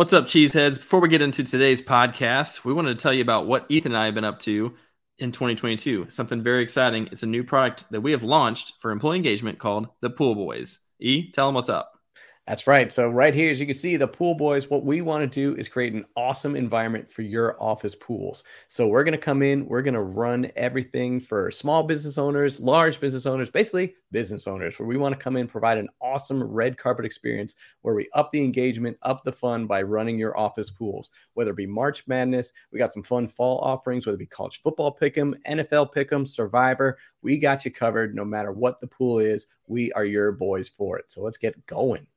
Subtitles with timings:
[0.00, 0.78] What's up, cheeseheads?
[0.78, 3.98] Before we get into today's podcast, we wanted to tell you about what Ethan and
[4.00, 4.74] I have been up to
[5.18, 6.06] in 2022.
[6.08, 7.10] Something very exciting.
[7.12, 10.78] It's a new product that we have launched for employee engagement called the Pool Boys.
[11.00, 11.99] E, tell them what's up.
[12.50, 12.90] That's right.
[12.90, 15.56] So right here, as you can see, the pool boys, what we want to do
[15.56, 18.42] is create an awesome environment for your office pools.
[18.66, 22.58] So we're going to come in, we're going to run everything for small business owners,
[22.58, 26.42] large business owners, basically business owners, where we want to come in, provide an awesome
[26.42, 30.70] red carpet experience where we up the engagement, up the fun by running your office
[30.70, 34.26] pools, whether it be March Madness, we got some fun fall offerings, whether it be
[34.26, 39.20] college football pick'em, NFL pick'em, Survivor, we got you covered no matter what the pool
[39.20, 39.46] is.
[39.68, 41.12] We are your boys for it.
[41.12, 42.08] So let's get going.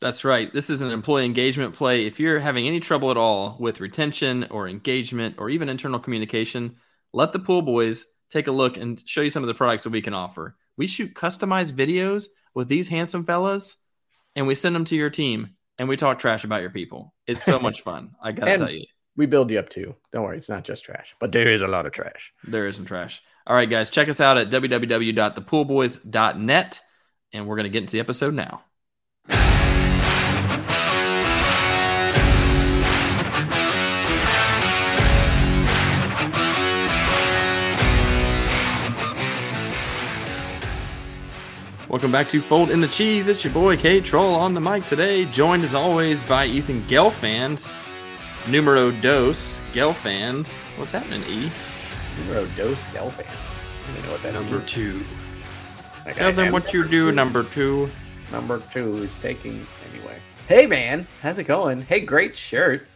[0.00, 0.52] That's right.
[0.52, 2.06] This is an employee engagement play.
[2.06, 6.76] If you're having any trouble at all with retention or engagement or even internal communication,
[7.12, 9.90] let the pool boys take a look and show you some of the products that
[9.90, 10.56] we can offer.
[10.76, 13.76] We shoot customized videos with these handsome fellas
[14.34, 17.12] and we send them to your team and we talk trash about your people.
[17.26, 18.12] It's so much fun.
[18.22, 18.86] I got to tell you.
[19.16, 19.96] We build you up too.
[20.12, 22.32] Don't worry, it's not just trash, but there is a lot of trash.
[22.44, 23.20] There is some trash.
[23.46, 26.80] All right, guys, check us out at www.thepoolboys.net
[27.32, 28.62] and we're going to get into the episode now.
[41.90, 43.26] Welcome back to Fold in the Cheese.
[43.26, 47.68] It's your boy K Troll on the mic today, joined as always by Ethan Gelfand,
[48.48, 50.46] numero dos Gelfand.
[50.76, 51.50] What's happening, E?
[52.20, 53.26] Numero dos Gelfand.
[53.26, 54.70] I don't know what that Number means.
[54.70, 55.04] two.
[56.06, 57.12] Like, Tell I them what you do, two.
[57.12, 57.90] number two.
[58.30, 60.16] Number two is taking anyway.
[60.46, 61.80] Hey man, how's it going?
[61.80, 62.86] Hey, great shirt.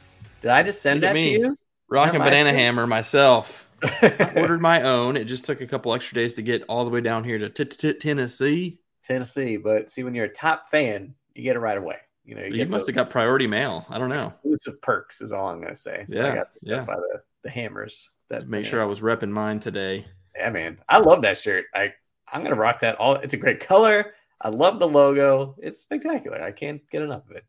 [0.41, 1.59] Did I just send Look at that to you?
[1.89, 2.61] Rocking Banana thing?
[2.61, 3.69] Hammer myself.
[3.83, 5.17] I ordered my own.
[5.17, 7.65] It just took a couple extra days to get all the way down here to
[7.95, 8.79] Tennessee.
[9.05, 11.97] Tennessee, but see, when you're a top fan, you get it right away.
[12.25, 13.85] You know, you, You must have got priority mail.
[13.91, 14.25] I don't know.
[14.25, 15.21] exclusive perks.
[15.21, 16.05] Is all I'm going to say.
[16.09, 16.81] So I Yeah, got yeah.
[16.85, 18.09] by the, the hammers.
[18.31, 20.07] That Make sure I was repping mine today.
[20.35, 21.67] Yeah, man, I love that shirt.
[21.75, 21.93] I
[22.33, 22.97] I'm gonna rock that.
[22.97, 24.15] All it's a great color.
[24.41, 25.55] I love the logo.
[25.59, 26.43] It's spectacular.
[26.43, 27.45] I can't get enough of it.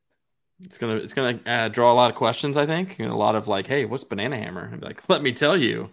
[0.59, 2.57] It's gonna it's gonna uh, draw a lot of questions.
[2.57, 4.65] I think and a lot of like, hey, what's Banana Hammer?
[4.71, 5.89] And be like, let me tell you.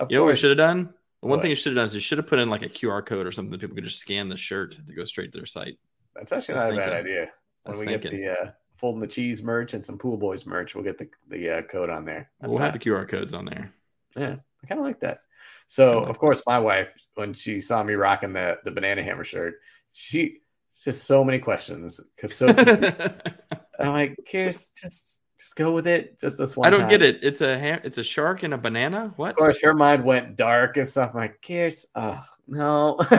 [0.00, 0.94] Of You know what we should have done?
[1.24, 1.42] The one What?
[1.42, 3.26] thing you should have done is you should have put in like a QR code
[3.26, 5.78] or something that people could just scan the shirt to go straight to their site.
[6.14, 7.30] That's actually That's not a bad idea.
[7.64, 8.10] When we thinking.
[8.10, 11.08] get the uh, folding the cheese merch and some pool boys merch, we'll get the
[11.28, 12.30] the uh, code on there.
[12.40, 13.72] That's we'll have the QR codes on there.
[14.14, 15.20] yeah, I kind of like that.
[15.66, 19.02] So Kinda like of course, my wife when she saw me rocking the the banana
[19.02, 19.54] hammer shirt,
[19.94, 20.40] she
[20.78, 22.48] just so many questions because so
[23.80, 26.20] I'm like, Kiers, just just go with it.
[26.20, 26.66] Just this one.
[26.66, 27.20] I don't time." get it.
[27.22, 29.12] It's a ham- it's a shark and a banana.
[29.16, 29.30] What?
[29.30, 31.10] Of course, her mind went dark and stuff.
[31.14, 32.96] I'm like, Kiers, oh no.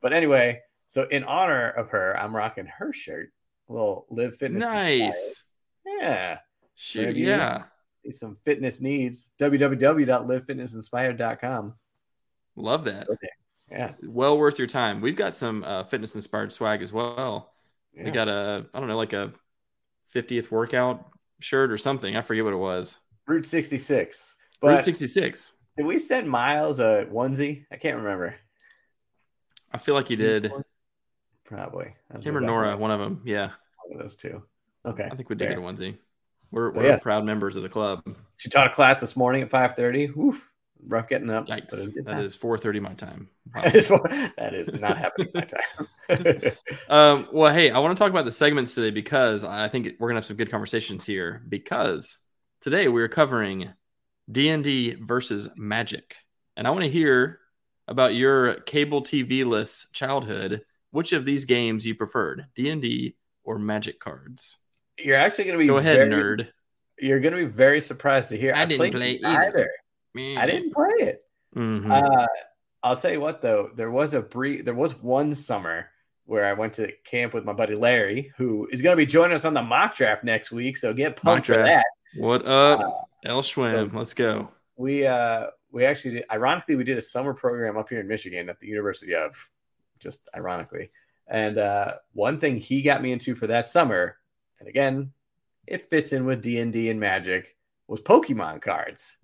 [0.00, 3.32] but anyway, so in honor of her, I'm rocking her shirt.
[3.68, 4.62] Little live fitness.
[4.62, 4.98] inspired.
[5.00, 5.44] Nice.
[5.86, 6.38] Yeah.
[6.74, 7.64] Shoot, yeah.
[8.10, 9.30] Some fitness needs.
[9.38, 11.74] www.livefitnessinspired.com.
[12.56, 13.06] Love that.
[13.70, 13.92] Yeah.
[14.02, 15.00] Well worth your time.
[15.00, 17.54] We've got some uh, fitness inspired swag as well.
[17.96, 19.32] We got a I don't know like a
[20.14, 21.06] 50th workout
[21.40, 22.16] shirt or something.
[22.16, 22.96] I forget what it was.
[23.26, 24.34] Route 66.
[24.62, 25.52] Route 66.
[25.76, 27.64] did we send Miles a onesie?
[27.70, 28.34] I can't remember.
[29.72, 30.52] I feel like you did.
[31.44, 31.94] Probably.
[32.20, 33.22] Him or Nora, one of them.
[33.24, 33.50] Yeah,
[33.84, 34.42] look at those two.
[34.84, 35.08] Okay.
[35.10, 35.56] I think we did fair.
[35.56, 35.96] get a onesie.
[36.50, 37.02] We're, we're yes.
[37.02, 38.02] proud members of the club.
[38.36, 40.14] She taught a class this morning at 5:30.
[40.14, 40.51] Woof.
[40.86, 41.46] Rough getting up.
[41.46, 41.94] but it was a Yikes!
[41.94, 43.28] good That is 4:30 my time.
[43.54, 43.62] Wow.
[43.62, 46.52] that is that is not happening my time.
[46.88, 50.08] Um, well, hey, I want to talk about the segments today because I think we're
[50.08, 51.42] gonna have some good conversations here.
[51.48, 52.18] Because
[52.60, 53.70] today we're covering
[54.30, 56.16] D and D versus Magic,
[56.56, 57.38] and I want to hear
[57.88, 60.62] about your cable TV less childhood.
[60.90, 64.58] Which of these games you preferred, D and D or Magic cards?
[64.98, 66.48] You're actually going to be Go ahead, very- nerd.
[66.98, 69.26] You're going to be very surprised to hear I didn't play either.
[69.26, 69.70] either.
[70.16, 71.24] I didn't play it.
[71.56, 71.90] Mhm.
[71.90, 72.26] Uh,
[72.82, 75.88] I'll tell you what though, there was a brief, there was one summer
[76.24, 79.34] where I went to camp with my buddy Larry, who is going to be joining
[79.34, 80.76] us on the mock draft next week.
[80.76, 81.66] So get pumped for draft.
[81.68, 82.20] that.
[82.20, 82.90] what up, Uh,
[83.24, 83.92] El Schwim?
[83.94, 84.50] Let's go.
[84.76, 88.48] we uh we actually did, ironically we did a summer program up here in Michigan
[88.50, 89.34] at the University of
[89.98, 90.90] just ironically.
[91.28, 94.16] And uh one thing he got me into for that summer,
[94.58, 95.12] and again,
[95.66, 97.56] it fits in with D&D and Magic,
[97.86, 99.16] was Pokemon cards.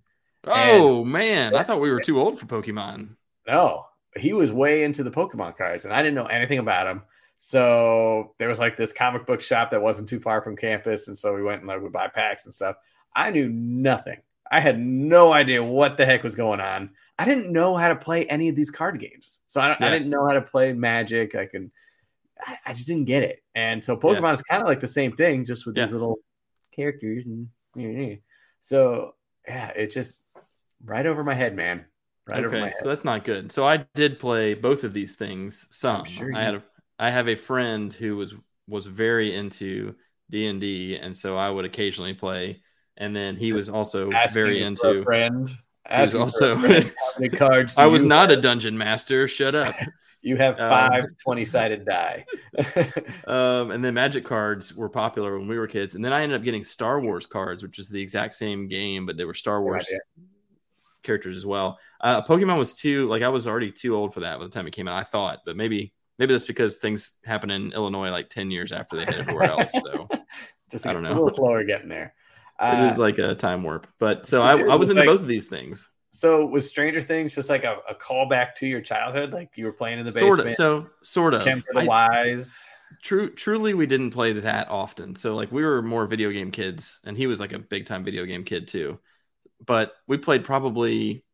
[0.50, 3.10] Oh man, I thought we were too old for Pokemon.
[3.46, 3.86] No,
[4.16, 7.02] he was way into the Pokemon cards and I didn't know anything about him.
[7.38, 11.16] So there was like this comic book shop that wasn't too far from campus and
[11.16, 12.76] so we went and like would buy packs and stuff.
[13.14, 14.18] I knew nothing.
[14.50, 16.90] I had no idea what the heck was going on.
[17.18, 19.38] I didn't know how to play any of these card games.
[19.46, 21.34] So I, I didn't know how to play Magic.
[21.34, 21.70] I can,
[22.40, 23.42] I, I just didn't get it.
[23.54, 25.84] And so Pokemon is kind of like the same thing, just with Yeah.
[25.86, 26.18] these little
[26.72, 27.48] characters and
[28.60, 29.14] so
[29.46, 30.22] yeah, it just
[30.84, 31.84] right over my head, man.
[32.26, 32.74] Right over my Okay, head.
[32.82, 33.50] so that's not good.
[33.52, 35.66] So I did play both of these things.
[35.70, 36.62] Some sure I had a
[36.98, 38.34] I have a friend who was
[38.66, 39.94] was very into
[40.30, 42.62] D and D, and so I would occasionally play.
[42.96, 45.02] And then he was also Asking very for a into.
[45.04, 45.42] friend.
[45.44, 45.52] was
[45.86, 47.32] Asking also- for a friend.
[47.38, 47.78] Cards?
[47.78, 49.26] I was you not a dungeon master.
[49.28, 49.74] Shut up.
[50.20, 52.26] You have Um, five 20 sided die.
[53.28, 55.94] Um, and then Magic cards were popular when we were kids.
[55.94, 59.06] And then I ended up getting Star Wars cards, which is the exact same game,
[59.06, 60.00] but they were Star Wars idea.
[61.02, 61.78] Characters as well.
[62.00, 64.66] Uh, Pokemon was too like I was already too old for that by the time
[64.66, 64.98] it came out.
[64.98, 68.96] I thought, but maybe maybe that's because things happen in Illinois like ten years after
[68.96, 69.72] they hit everywhere else.
[69.72, 70.08] So
[70.70, 71.12] Just I don't know.
[71.12, 72.14] a little slower getting there.
[72.60, 73.86] it Uh, is like a time warp.
[73.98, 75.88] But so I, I was into like- both of these things.
[76.10, 79.32] so was Stranger Things just like a, a callback to your childhood?
[79.32, 80.56] Like you were playing in the Sort basement, of.
[80.56, 81.42] So sort of.
[81.44, 82.62] For the I- Wise.
[83.02, 85.14] True, truly, we didn't play that often.
[85.14, 88.02] So like we were more video game kids, and he was like a big time
[88.02, 88.98] video game kid too.
[89.64, 91.24] But we played probably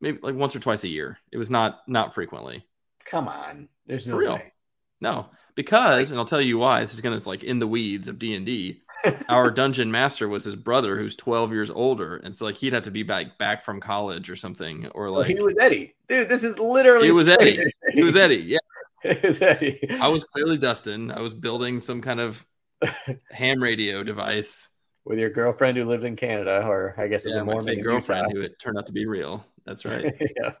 [0.00, 1.18] maybe like once or twice a year.
[1.32, 2.66] It was not not frequently.
[3.04, 3.68] Come on.
[3.86, 4.34] There's no For real.
[4.34, 4.52] way.
[5.00, 6.80] No, because and I'll tell you why.
[6.80, 8.82] This is gonna like in the weeds of D and D.
[9.28, 12.82] Our dungeon master was his brother, who's twelve years older, and so like he'd have
[12.82, 15.94] to be back back from college or something, or So like he was Eddie.
[16.08, 17.52] Dude, this is literally He was Eddie.
[17.52, 18.36] Stranger he was Eddie.
[18.38, 18.58] Yeah,
[19.04, 19.88] It was Eddie.
[20.00, 21.12] I was clearly Dustin.
[21.12, 22.44] I was building some kind of
[23.30, 24.70] ham radio device.
[25.08, 27.76] With your girlfriend who lived in Canada, or I guess it's Yeah, a my Mormon
[27.76, 29.44] fake girlfriend who it turned out to be real.
[29.64, 30.14] That's right.
[30.36, 30.52] yeah.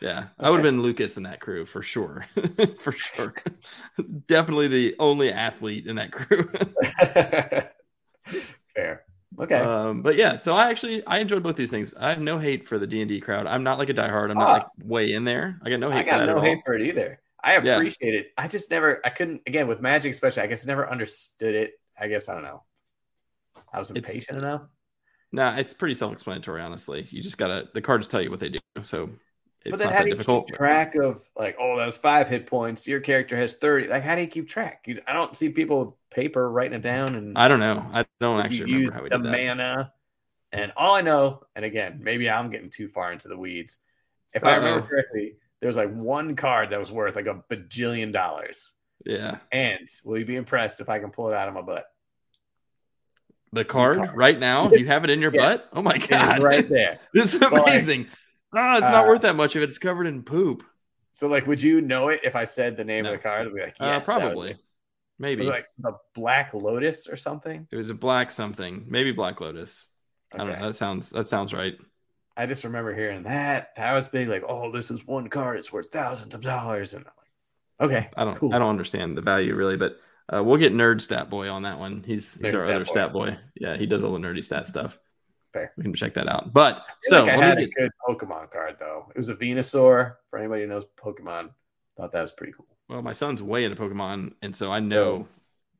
[0.00, 2.26] Yeah, I would have been Lucas in that crew for sure.
[2.78, 3.32] for sure.
[4.26, 6.50] Definitely the only athlete in that crew.
[8.74, 9.04] Fair.
[9.38, 9.54] Okay.
[9.60, 11.94] um, but yeah, so I actually I enjoyed both these things.
[11.94, 13.46] I have no hate for the D and D crowd.
[13.46, 14.30] I'm not like a diehard.
[14.30, 14.52] I'm not Ah.
[14.52, 15.58] like way in there.
[15.62, 16.62] I got no hate I for got no at hate all.
[16.64, 17.20] for it either.
[17.42, 17.76] I Yeah.
[17.76, 18.32] appreciate it.
[18.36, 21.72] I just never, I couldn't, again, with Magic especially, I guess never understood it.
[21.98, 22.64] I guess, I don't know.
[23.72, 24.62] I was It's- impatient enough.
[25.32, 26.62] Nah, it's pretty self-explanatory.
[26.62, 28.58] Honestly, you just gotta the cards tell you what they do.
[28.82, 29.10] So
[29.64, 30.46] it's but then not how that do you difficult.
[30.48, 32.86] keep track of like, oh, that was five hit points.
[32.86, 33.88] Your character has 30.
[33.88, 34.84] Like, how do you keep track?
[34.86, 37.84] You, I don't see people with paper writing it down and I don't know.
[37.92, 39.30] I don't actually use remember how we the did that.
[39.56, 39.92] mana.
[40.52, 43.78] And all I know, and again, maybe I'm getting too far into the weeds.
[44.32, 48.12] If I remember correctly, there was like one card that was worth like a bajillion
[48.12, 48.72] dollars.
[49.04, 51.86] Yeah, And will you be impressed if I can pull it out of my butt?
[53.52, 54.16] The card card.
[54.16, 54.70] right now.
[54.70, 55.42] You have it in your Yeah.
[55.56, 55.68] butt.
[55.72, 56.42] Oh my god!
[56.42, 56.98] right there.
[57.12, 58.06] This is like, amazing.
[58.54, 60.62] Ah, it's not uh, worth that much if it's covered in poop.
[61.12, 63.12] So, like, would you know it if I said the name No.
[63.14, 63.46] of the card?
[63.46, 64.56] I'd be like, uh, yes, was probably,
[65.18, 67.66] maybe like the Black Lotus or something.
[67.70, 68.84] it was a black something.
[68.88, 69.86] Maybe Black Lotus.
[70.34, 70.66] I don't know.
[70.66, 71.74] That sounds that sounds right.
[72.36, 73.68] I just remember hearing that.
[73.76, 74.28] That was big.
[74.28, 75.58] Like, oh, this is one card.
[75.58, 76.92] It's worth thousands of dollars.
[76.92, 77.12] And I'm
[77.88, 78.54] like, okay, I don't cool.
[78.54, 79.96] I don't understand the value really, but
[80.34, 82.02] uh, we'll get nerd stat boy on that one.
[82.06, 82.90] He's he's Nerd our Stat other Boy.
[82.90, 83.38] stat boy.
[83.60, 84.98] Yeah, he does all the nerdy stat stuff.
[85.52, 85.72] Fair.
[85.76, 86.52] We can check that out.
[86.52, 89.06] But so like I had me a good Pokemon card though.
[89.14, 90.16] It was a Venusaur.
[90.30, 91.50] For anybody who knows Pokemon,
[91.96, 92.66] thought that was pretty cool.
[92.88, 95.26] well, my son's way into Pokemon, and so I know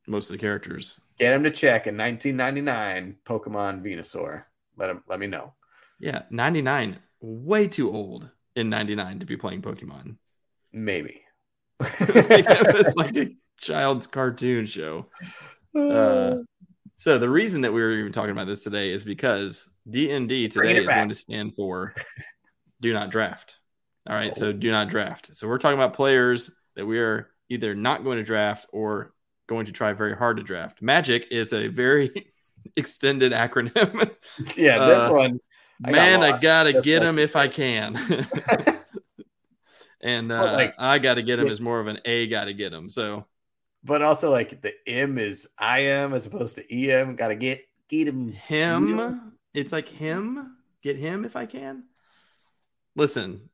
[0.06, 1.00] most of the characters.
[1.18, 4.44] Get him to check in 1999 Pokemon Venusaur.
[4.78, 5.54] Let him let me know.
[5.98, 10.16] Yeah, 99, way too old in 99 to be playing Pokemon.
[10.72, 11.22] Maybe.
[11.80, 12.00] it's,
[12.30, 13.28] like, it's like a
[13.58, 15.06] child's cartoon show.
[15.76, 16.36] Uh,
[16.96, 20.78] so the reason that we were even talking about this today is because D&D today
[20.78, 20.96] is back.
[20.96, 21.92] going to stand for
[22.80, 23.58] do not draft.
[24.08, 25.34] All right, so do not draft.
[25.34, 29.12] So we're talking about players that we are either not going to draft or
[29.48, 30.80] going to try very hard to draft.
[30.80, 32.32] Magic is a very
[32.76, 34.10] extended acronym.
[34.56, 35.40] yeah, this uh, one.
[35.84, 37.96] I got Man, I gotta That's get him if I can.
[40.00, 42.72] and uh, Well, like- I gotta get him is more of an A gotta get
[42.72, 42.88] him.
[42.88, 43.26] So
[43.86, 47.16] but also like the M is I am as opposed to EM.
[47.16, 48.32] Got to get get him.
[48.32, 51.84] him, it's like him, get him if I can.
[52.96, 53.48] Listen,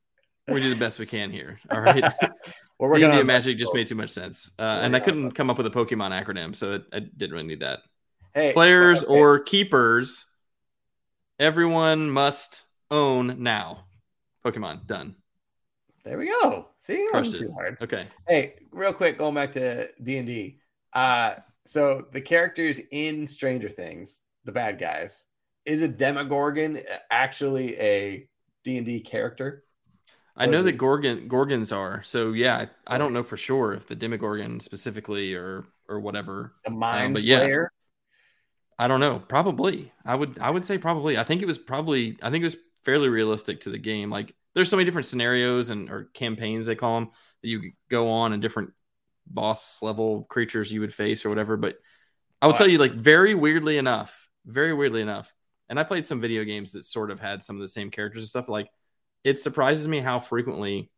[0.49, 1.61] we do the best we can here.
[1.71, 2.13] All right.
[2.79, 4.51] Well, working and Magic just made too much sense.
[4.59, 7.47] Uh, and I couldn't come up with a Pokemon acronym, so it, I didn't really
[7.47, 7.79] need that.
[8.35, 9.13] hey Players okay.
[9.13, 10.27] or keepers,
[11.39, 13.85] everyone must own now.
[14.45, 15.15] Pokemon, done.
[16.05, 16.69] There we go.
[16.81, 17.79] See, it wasn't too hard.
[17.81, 18.09] Okay.
[18.27, 20.59] Hey, real quick, going back to D and D.
[20.93, 25.25] Uh, so the characters in Stranger Things, the bad guys,
[25.65, 26.81] is a Demogorgon
[27.11, 28.29] actually a
[28.65, 29.65] D and D character?
[30.37, 32.03] I know that Gorgon Gorgons are.
[32.03, 32.57] So yeah,
[32.87, 36.55] I I don't know for sure if the Demogorgon specifically or or whatever.
[36.65, 37.47] The Mind but yeah.
[37.47, 37.67] Flayer?
[38.79, 39.23] I don't know.
[39.29, 39.93] Probably.
[40.05, 41.19] I would I would say probably.
[41.19, 44.11] I think it was probably I think it was fairly realistic to the game.
[44.11, 47.11] Like there's so many different scenarios and or campaigns they call them
[47.43, 48.73] that you go on and different
[49.27, 51.77] boss level creatures you would face or whatever, but
[52.41, 55.33] I will tell you, like, very weirdly enough, very weirdly enough,
[55.69, 58.23] and I played some video games that sort of had some of the same characters
[58.23, 58.49] and stuff.
[58.49, 58.69] Like,
[59.25, 60.91] it surprises me how frequently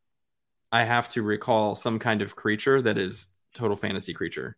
[0.73, 4.57] I have to recall some kind of creature that is total fantasy creature.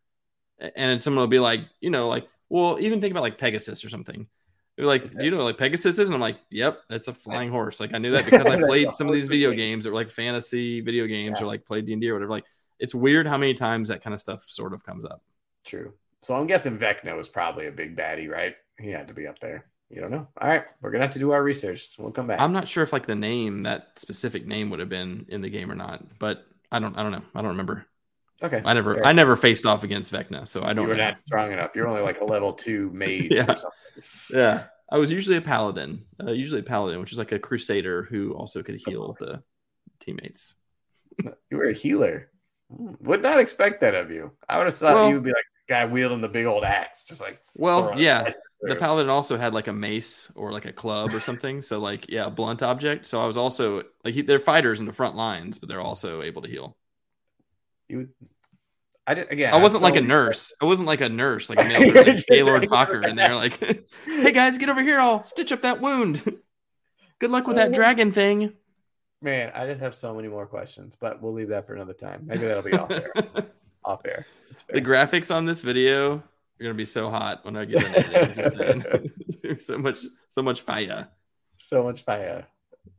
[0.74, 3.88] And someone will be like, you know, like, well, even think about like Pegasus or
[3.88, 4.28] something.
[4.76, 7.80] They're like, you know, like Pegasus is, and I'm like, yep, that's a flying horse.
[7.80, 10.10] Like I knew that because I played some of these video games that were like
[10.10, 11.44] fantasy video games yeah.
[11.44, 12.30] or like played D and D or whatever.
[12.30, 12.44] Like,
[12.78, 15.22] it's weird how many times that kind of stuff sort of comes up.
[15.64, 15.94] True.
[16.22, 18.54] So I'm guessing Vecna was probably a big baddie, right?
[18.78, 19.64] He had to be up there.
[19.88, 20.26] You don't know.
[20.40, 21.90] All right, we're gonna have to do our research.
[21.96, 22.40] We'll come back.
[22.40, 25.48] I'm not sure if like the name, that specific name, would have been in the
[25.48, 26.98] game or not, but I don't.
[26.98, 27.22] I don't know.
[27.34, 27.86] I don't remember.
[28.42, 28.60] Okay.
[28.64, 28.94] I never.
[28.94, 29.06] Fair.
[29.06, 30.84] I never faced off against Vecna, so I don't.
[30.84, 31.04] You were know.
[31.04, 31.70] not strong enough.
[31.74, 33.28] You're only like a level two mage.
[33.30, 33.54] yeah.
[34.30, 34.64] Yeah.
[34.90, 36.04] I was usually a paladin.
[36.22, 39.42] Uh, usually a paladin, which is like a crusader who also could heal the
[40.00, 40.54] teammates.
[41.50, 42.30] You were a healer.
[42.68, 44.32] Would not expect that of you.
[44.46, 47.04] I would have thought well, you would be like guy wielding the big old axe,
[47.04, 47.40] just like.
[47.54, 48.32] Well, yeah.
[48.60, 51.62] The paladin also had like a mace or like a club or something.
[51.62, 53.06] So like, yeah, a blunt object.
[53.06, 56.20] So I was also like, he, they're fighters in the front lines, but they're also
[56.20, 56.76] able to heal.
[57.88, 58.08] You would.
[59.06, 59.54] I did, again.
[59.54, 60.52] I wasn't like a nurse.
[60.60, 63.58] I wasn't like a nurse, like a male like Gaylord Focker, and they're like,
[64.04, 64.98] "Hey guys, get over here!
[64.98, 66.22] I'll stitch up that wound.
[67.18, 68.52] Good luck with that uh, dragon thing."
[69.22, 72.22] Man, I just have so many more questions, but we'll leave that for another time.
[72.26, 73.12] Maybe that'll be off air.
[73.84, 74.26] off air.
[74.68, 76.22] The graphics on this video are
[76.60, 77.84] gonna be so hot when I get
[78.64, 79.58] in there.
[79.58, 81.08] so much, so much fire.
[81.58, 82.46] So much fire.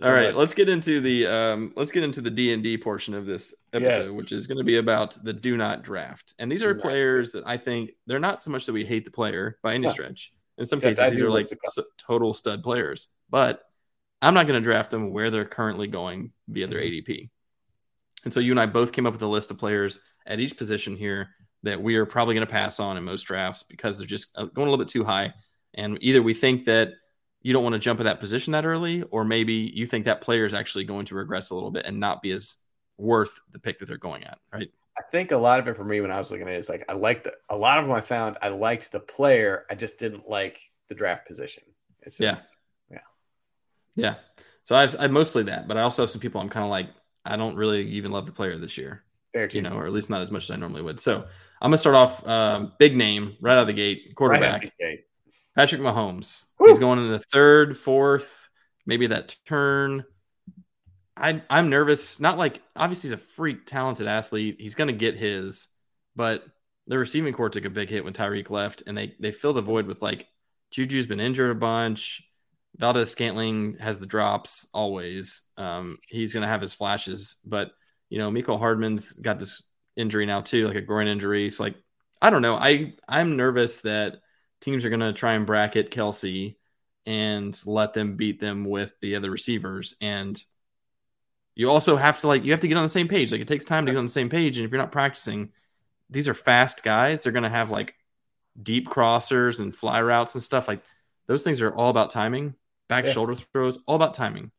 [0.03, 3.13] All right, let's get into the um, let's get into the D and D portion
[3.13, 4.09] of this episode, yes.
[4.09, 6.33] which is going to be about the do not draft.
[6.39, 7.43] And these are do players not.
[7.43, 10.31] that I think they're not so much that we hate the player by any stretch.
[10.57, 11.47] In some Except cases, these are like
[11.97, 13.61] total stud players, but
[14.21, 17.11] I'm not going to draft them where they're currently going via their mm-hmm.
[17.11, 17.29] ADP.
[18.23, 20.57] And so you and I both came up with a list of players at each
[20.57, 21.29] position here
[21.63, 24.45] that we are probably going to pass on in most drafts because they're just uh,
[24.45, 25.33] going a little bit too high.
[25.73, 26.93] And either we think that
[27.41, 30.21] you don't want to jump in that position that early, or maybe you think that
[30.21, 32.55] player is actually going to regress a little bit and not be as
[32.97, 34.69] worth the pick that they're going at, right?
[34.97, 36.69] I think a lot of it for me when I was looking at it is
[36.69, 39.99] like I liked a lot of them I found I liked the player, I just
[39.99, 41.63] didn't like the draft position.
[42.01, 42.57] It's just,
[42.89, 42.99] yeah,
[43.95, 44.15] yeah, yeah.
[44.63, 46.89] So I've, I've mostly that, but I also have some people I'm kind of like
[47.23, 49.03] I don't really even love the player this year,
[49.33, 50.99] Fair you know, or at least not as much as I normally would.
[50.99, 51.27] So
[51.61, 54.63] I'm gonna start off um, big name right out of the gate, quarterback.
[54.63, 55.05] Right the gate.
[55.57, 56.45] Patrick Mahomes.
[56.59, 56.67] Woo!
[56.67, 58.47] He's going in the third, fourth,
[58.85, 60.05] maybe that turn.
[61.17, 62.19] I, I'm nervous.
[62.19, 64.57] Not like obviously he's a freak talented athlete.
[64.59, 65.67] He's going to get his,
[66.15, 66.43] but
[66.85, 69.61] the receiving corps took a big hit when Tyreek left, and they they fill the
[69.61, 70.27] void with like
[70.71, 72.23] Juju's been injured a bunch.
[72.77, 75.41] Valdes-Scantling has the drops always.
[75.57, 77.71] Um, he's going to have his flashes, but
[78.09, 79.63] you know, Mecole Hardman's got this
[79.95, 81.49] injury now too, like a groin injury.
[81.49, 81.75] So like,
[82.21, 82.55] I don't know.
[82.55, 84.17] I I'm nervous that
[84.61, 86.55] teams are going to try and bracket Kelce
[87.05, 89.95] and let them beat them with the other receivers.
[90.01, 90.41] And
[91.55, 93.31] you also have to like you have to get on the same page.
[93.31, 94.57] Like it takes time to get on the same page.
[94.57, 95.51] And if you're not practicing,
[96.09, 97.23] these are fast guys.
[97.23, 97.95] They're going to have like
[98.61, 100.67] deep crossers and fly routes and stuff.
[100.67, 100.81] Like
[101.27, 102.55] those things are all about timing.
[102.87, 103.11] Back yeah.
[103.11, 104.51] shoulder throws, all about timing.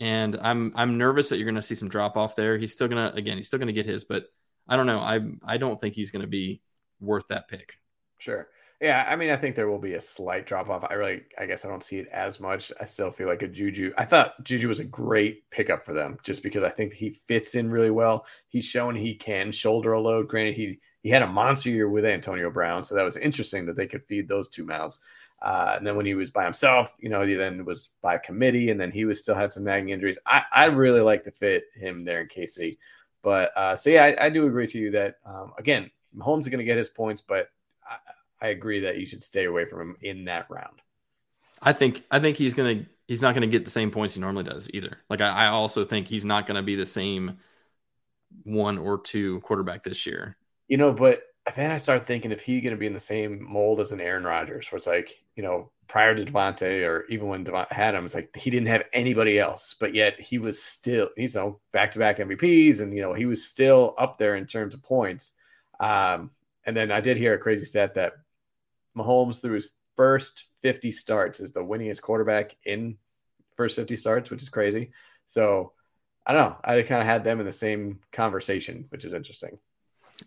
[0.00, 2.56] And I'm I'm nervous that you're going to see some drop off there.
[2.58, 4.24] He's still gonna again, he's still going to get his, but
[4.66, 5.00] I don't know.
[5.00, 6.62] I I don't think he's going to be
[7.00, 7.74] worth that pick.
[8.18, 8.48] Sure.
[8.80, 10.86] Yeah, I mean, I think there will be a slight drop off.
[10.88, 12.72] I really, I guess I don't see it as much.
[12.80, 13.92] I still feel like a Juju.
[13.98, 17.54] I thought Juju was a great pickup for them just because I think he fits
[17.54, 18.24] in really well.
[18.48, 20.28] He's shown he can shoulder a load.
[20.28, 23.76] Granted, he he had a monster year with Antonio Brown, so that was interesting that
[23.76, 24.98] they could feed those two mouths.
[25.42, 28.70] Uh, and then when he was by himself, you know, he then was by committee,
[28.70, 30.18] and then he was still had some nagging injuries.
[30.24, 32.78] I, I really like to fit him there in KC.
[33.22, 36.48] But uh, so yeah, I, I do agree to you that um, again, Mahomes is
[36.48, 37.48] going to get his points, but
[37.86, 37.96] I,
[38.40, 40.80] I agree that you should stay away from him in that round.
[41.62, 44.44] I think I think he's gonna he's not gonna get the same points he normally
[44.44, 44.98] does either.
[45.08, 47.38] Like I, I also think he's not gonna be the same
[48.44, 50.36] one or two quarterback this year.
[50.68, 51.22] You know, but
[51.56, 54.24] then I start thinking if he's gonna be in the same mold as an Aaron
[54.24, 58.06] Rodgers, where it's like, you know, prior to Davante or even when Davante had him,
[58.06, 61.90] it's like he didn't have anybody else, but yet he was still, you know, back
[61.92, 65.32] to back MVPs, and you know, he was still up there in terms of points.
[65.78, 66.30] Um,
[66.64, 68.12] and then I did hear a crazy stat that
[68.96, 72.96] Mahomes through his first 50 starts is the winningest quarterback in
[73.56, 74.92] first 50 starts, which is crazy.
[75.26, 75.72] So
[76.26, 76.56] I don't know.
[76.64, 79.58] I kind of had them in the same conversation, which is interesting.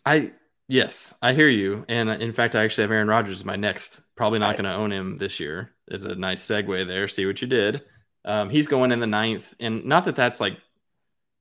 [0.06, 0.32] I
[0.68, 1.86] yes, I hear you.
[1.88, 4.02] And uh, in fact, I actually have Aaron Rodgers as my next.
[4.16, 5.72] Probably not going to own him this year.
[5.88, 7.08] Is a nice segue there.
[7.08, 7.84] See what you did.
[8.26, 10.58] Um, he's going in the ninth, and not that that's like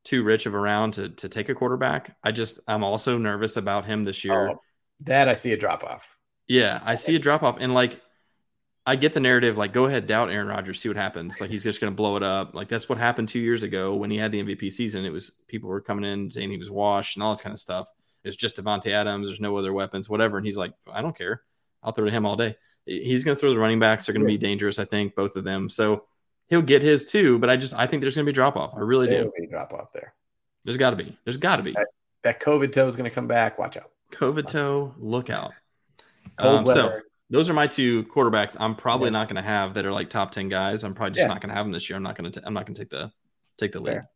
[0.04, 2.16] too rich of a round to to take a quarterback.
[2.22, 4.50] I just I'm also nervous about him this year.
[4.50, 4.60] Oh,
[5.00, 6.16] that I see a drop off.
[6.48, 8.00] Yeah, I see a drop off, and like
[8.84, 11.40] I get the narrative, like go ahead, doubt Aaron Rodgers, see what happens.
[11.40, 12.54] Like he's just going to blow it up.
[12.54, 15.04] Like that's what happened two years ago when he had the MVP season.
[15.04, 17.60] It was people were coming in saying he was washed and all this kind of
[17.60, 17.88] stuff.
[18.24, 19.28] It's just Davante Adams.
[19.28, 20.36] There's no other weapons, whatever.
[20.36, 21.42] And he's like, I don't care.
[21.82, 22.56] I'll throw to him all day.
[22.86, 24.06] He's going to throw the running backs.
[24.06, 25.68] They're going to be dangerous, I think, both of them.
[25.68, 26.04] So
[26.48, 27.38] he'll get his too.
[27.38, 28.74] But I just I think there's going to be drop off.
[28.76, 29.46] I really There do.
[29.50, 30.14] drop off there.
[30.64, 31.16] There's got to be.
[31.24, 31.74] There's got to be.
[32.22, 33.58] That COVID toe is going to come back.
[33.58, 33.90] Watch out.
[34.12, 35.52] COVID toe, look out.
[36.38, 38.56] Um, so those are my two quarterbacks.
[38.58, 39.12] I'm probably Yeah.
[39.18, 40.84] not going to have that are like top ten guys.
[40.84, 41.28] I'm probably just Yeah.
[41.28, 41.96] not going to have them this year.
[41.96, 42.42] I'm not going to.
[42.44, 43.10] I'm not going to take the
[43.58, 43.92] take the lead.
[43.92, 44.08] Fair.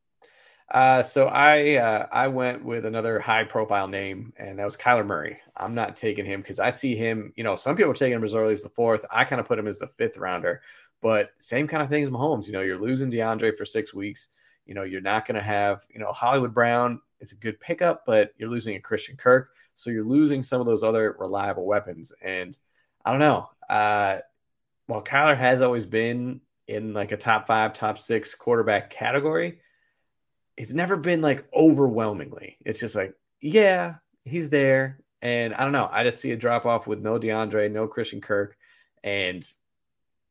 [0.68, 5.06] Uh, so I uh, I went with another high profile name, and that was Kyler
[5.06, 5.38] Murray.
[5.56, 7.32] I'm not taking him because I see him.
[7.36, 9.04] You know, some people are taking him as early as the fourth.
[9.10, 10.62] I kind of put him as the fifth rounder,
[11.00, 12.46] but same kind of thing as Mahomes.
[12.46, 14.28] You know, you're losing DeAndre for six weeks.
[14.66, 17.00] You know, you're not going to have you know Hollywood Brown.
[17.20, 20.66] It's a good pickup, but you're losing a Christian Kirk, so you're losing some of
[20.66, 22.12] those other reliable weapons.
[22.22, 22.58] And
[23.04, 23.48] I don't know.
[23.68, 24.18] Uh,
[24.86, 29.60] while Kyler has always been in like a top five, top six quarterback category
[30.56, 32.56] it's never been like overwhelmingly.
[32.64, 35.00] It's just like, yeah, he's there.
[35.22, 35.88] And I don't know.
[35.90, 38.56] I just see a drop off with no DeAndre, no Christian Kirk.
[39.04, 39.46] And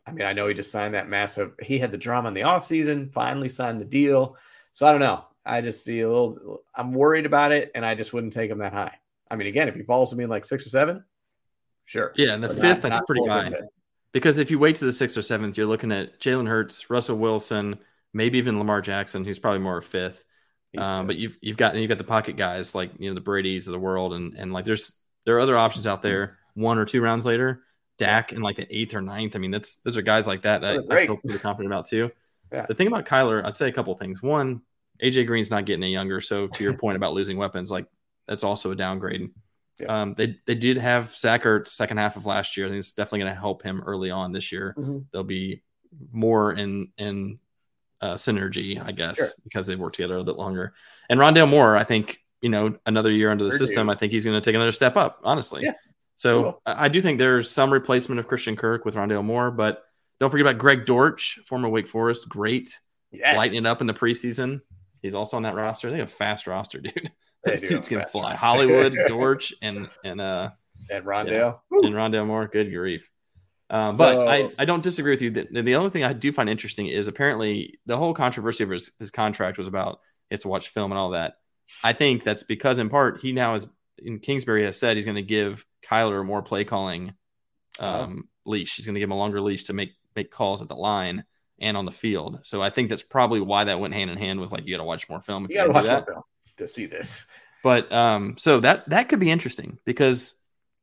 [0.08, 2.42] I mean, I know he just signed that massive, he had the drama in the
[2.42, 4.38] offseason, finally signed the deal.
[4.74, 5.26] So I don't know.
[5.46, 7.72] I just see a little, I'm worried about it.
[7.76, 8.98] And I just wouldn't take him that high.
[9.30, 11.04] I mean, again, if he falls to me in like six or seven,
[11.86, 12.14] sure.
[12.16, 13.52] Yeah, and the But fifth not- that's not pretty high
[14.12, 17.18] because if you wait to the sixth or seventh, you're looking at Jalen Hurts, Russell
[17.18, 17.78] Wilson,
[18.14, 20.24] maybe even Lamar Jackson, who's probably more a fifth.
[20.78, 23.68] Um, but you've you've got you've got the pocket guys like you know the Brady's
[23.68, 26.38] of the world, and and like there's there are other options out there.
[26.54, 27.64] One or two rounds later,
[27.98, 29.36] Dak in like the eighth or ninth.
[29.36, 32.12] I mean, that's those are guys like that that I feel pretty confident about too.
[32.52, 32.66] Yeah.
[32.68, 34.22] The thing about Kyler, I'd say a couple of things.
[34.22, 34.62] One,
[35.02, 37.86] AJ Green's not getting any younger, so to your point about losing weapons, like
[38.28, 39.30] that's also a downgrade.
[39.80, 40.02] Yeah.
[40.02, 42.66] Um, they they did have Zach Ertz second half of last year.
[42.68, 44.74] I think it's definitely going to help him early on this year.
[44.78, 45.06] Mhm.
[45.12, 45.64] They'll be
[46.12, 47.40] more in in
[48.02, 49.28] uh, synergy, I guess, Sure.
[49.44, 50.74] because they've worked together a little bit longer.
[51.10, 53.94] And Rondale Moore, I think, you know, another year under the Sure system, do.
[53.94, 55.20] I think he's going to take another step up.
[55.24, 55.74] Honestly, Yeah.
[56.18, 56.62] So will.
[56.66, 59.84] I I do think there's some replacement of Christian Kirk with Rondale Moore, but
[60.20, 62.80] don't forget about Greg Dortch, former Wake Forest, great,
[63.12, 63.36] Yes.
[63.38, 64.62] lighting it up in the preseason.
[65.02, 65.90] He's also on that roster.
[65.92, 67.12] They have a fast roster, dude.
[67.46, 68.36] They This dude's gonna fly.
[68.36, 70.50] Hollywood, Dortch, and and uh
[70.90, 71.60] And Rondale.
[71.70, 71.84] Woo.
[71.86, 72.48] and Rondale Moore.
[72.48, 73.10] Good grief.
[73.70, 75.32] Um, So- but I, I don't disagree with you.
[75.32, 78.92] The, the only thing I do find interesting is apparently the whole controversy of his,
[79.00, 81.36] his contract was about he has to watch film and all that.
[81.84, 83.66] I think that's because in part he now is
[83.98, 87.14] in Kingsbury has said he's going to give Kyler more play calling
[87.80, 88.76] um, leash.
[88.76, 91.24] He's going to give him a longer leash to make make calls at the line
[91.60, 92.40] and on the field.
[92.44, 94.80] So I think that's probably why that went hand in hand with like you got
[94.80, 95.46] to watch more film.
[95.46, 96.06] If You got to watch more that.
[96.06, 96.22] film
[96.58, 97.26] to see this.
[97.64, 100.36] But um, so that that could be interesting because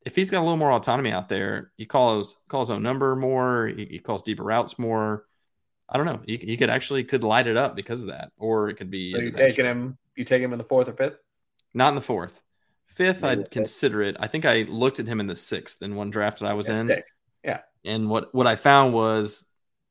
[0.05, 3.69] if he's got a little more autonomy out there, he calls calls own number more,
[3.69, 5.27] he, he calls deeper routes more.
[5.89, 6.21] I don't know.
[6.27, 9.15] He, he could actually could light it up because of that, or it could be
[9.15, 9.99] a you taking him?
[10.17, 11.17] You take him in the fourth or fifth?
[11.75, 12.43] not in the fourth,
[12.87, 13.23] fifth.
[13.23, 13.51] Maybe I'd fifth.
[13.51, 14.17] consider it.
[14.19, 16.69] I think I looked at him in the sixth in one draft that I was
[16.69, 17.03] Yeah, in,
[17.45, 17.61] Yeah.
[17.85, 19.45] and what what I found was,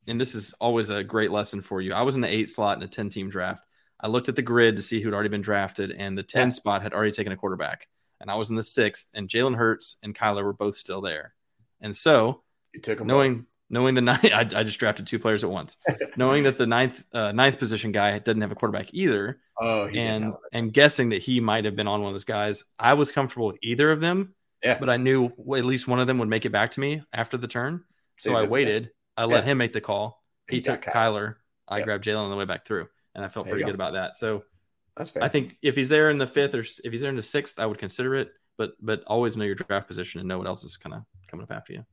[0.07, 1.93] and this is always a great lesson for you.
[1.93, 3.63] I was in the eight slot in a ten team draft.
[4.01, 6.53] I looked at the grid to see who'd already been drafted, and the ten Yeah.
[6.53, 7.87] spot had already taken a quarterback,
[8.19, 11.33] and I was in the sixth, and Jalen Hurts and Kyler were both still there,
[11.79, 15.49] and so You took knowing knowing the ninth, I, I just drafted two players at
[15.49, 15.77] once,
[16.17, 19.99] knowing that the ninth uh, ninth position guy doesn't have a quarterback either, Oh, he
[19.99, 23.11] and and guessing that he might have been on one of those guys, I was
[23.11, 24.33] comfortable with either of them.
[24.63, 24.77] Yeah.
[24.79, 27.35] But I knew at least one of them would make it back to me after
[27.37, 27.83] the turn.
[28.19, 28.91] So So I waited.
[29.17, 29.51] I let Yeah.
[29.51, 30.23] him make the call.
[30.47, 30.91] He, He took Kyler.
[30.93, 31.35] Kyler.
[31.67, 31.85] I Yep.
[31.85, 33.69] grabbed Jalen on the way back through, and I felt There pretty go.
[33.69, 34.17] good about that.
[34.17, 34.43] So
[34.97, 35.23] That's fair.
[35.23, 37.59] I think if he's there in the fifth or if he's there in the sixth,
[37.59, 38.31] I would consider it.
[38.57, 41.43] But but always know your draft position and know what else is kind of coming
[41.43, 41.85] up after you.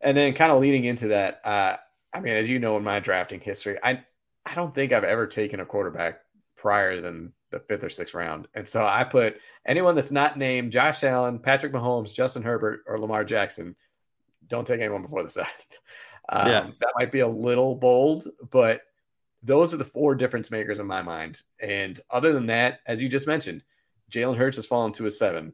[0.00, 1.76] And then kind of leading into that, uh,
[2.12, 4.04] I mean, as you know, in my drafting history, I
[4.46, 6.20] I don't think I've ever taken a quarterback
[6.56, 8.46] prior than the fifth or sixth round.
[8.54, 12.98] And so I put anyone that's not named Josh Allen, Patrick Mahomes, Justin Herbert, or
[13.00, 13.74] Lamar Jackson.
[14.46, 15.78] Don't take anyone before the seventh.
[16.28, 16.60] Um, Yeah.
[16.80, 18.82] That might be a little bold, but
[19.42, 21.42] those are the four difference makers in my mind.
[21.60, 23.62] And other than that, as you just mentioned,
[24.10, 25.52] Jalen Hurts has fallen to a seven.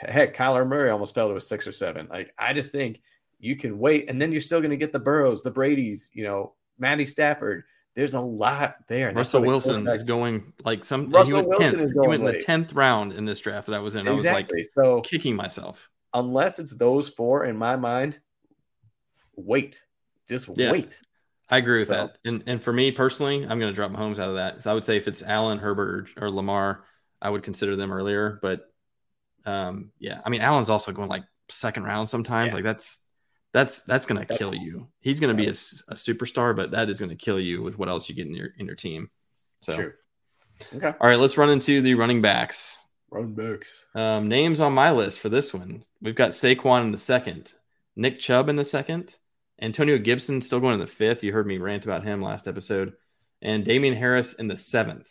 [0.00, 2.06] Heck, Kyler Murray almost fell to a six or seven.
[2.10, 3.00] Like, I just think
[3.38, 6.24] you can wait, and then you're still going to get the Burrows, the Brady's, you
[6.24, 7.64] know, Matty Stafford.
[7.94, 9.12] There's a lot there.
[9.12, 11.10] Russell Wilson is going like some.
[11.10, 11.82] Russell he went Wilson 10th.
[11.82, 14.06] is he going went in the tenth round in this draft that I was in.
[14.06, 15.88] I was like so kicking myself.
[16.14, 18.20] unless it's those four in my mind,
[19.36, 19.82] wait,
[20.28, 20.72] just Yeah.
[20.72, 21.00] wait.
[21.50, 22.18] I agree with So- that.
[22.24, 24.62] And and for me personally, I'm going to drop Mahomes out of that.
[24.62, 26.84] So I would say if it's Allen, Herbert, or, or Lamar,
[27.20, 28.38] I would consider them earlier.
[28.40, 28.62] But
[29.44, 32.48] um, yeah, I mean Allen's also going like second round sometimes.
[32.48, 32.54] Yeah.
[32.56, 33.00] Like that's
[33.52, 34.88] that's that's gonna that's kill you.
[35.00, 38.08] He's gonna be a, a, superstar, but that is gonna kill you with what else
[38.08, 39.10] you get in your in your team.
[39.60, 39.92] So, True.
[40.76, 40.94] okay.
[41.00, 42.78] All right, let's run into the running backs.
[43.10, 43.68] Running backs.
[43.94, 45.84] Um, names on my list for this one.
[46.00, 47.52] We've got Saquon in the second,
[47.96, 49.16] Nick Chubb in the second,
[49.60, 51.22] Antonio Gibson still going in the fifth.
[51.22, 52.94] You heard me rant about him last episode,
[53.42, 55.08] and Damien Harris in the seventh.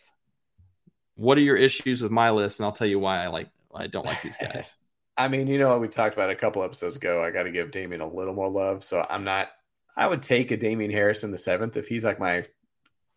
[1.14, 2.58] What are your issues with my list?
[2.58, 4.74] And I'll tell you why I like I don't like these guys.
[5.16, 7.22] I mean, you know, what we talked about a couple episodes ago.
[7.22, 8.82] I got to give Damien a little more love.
[8.82, 9.50] So I'm not,
[9.94, 11.76] I would take a Damien Harris in the seventh.
[11.76, 12.46] If he's like my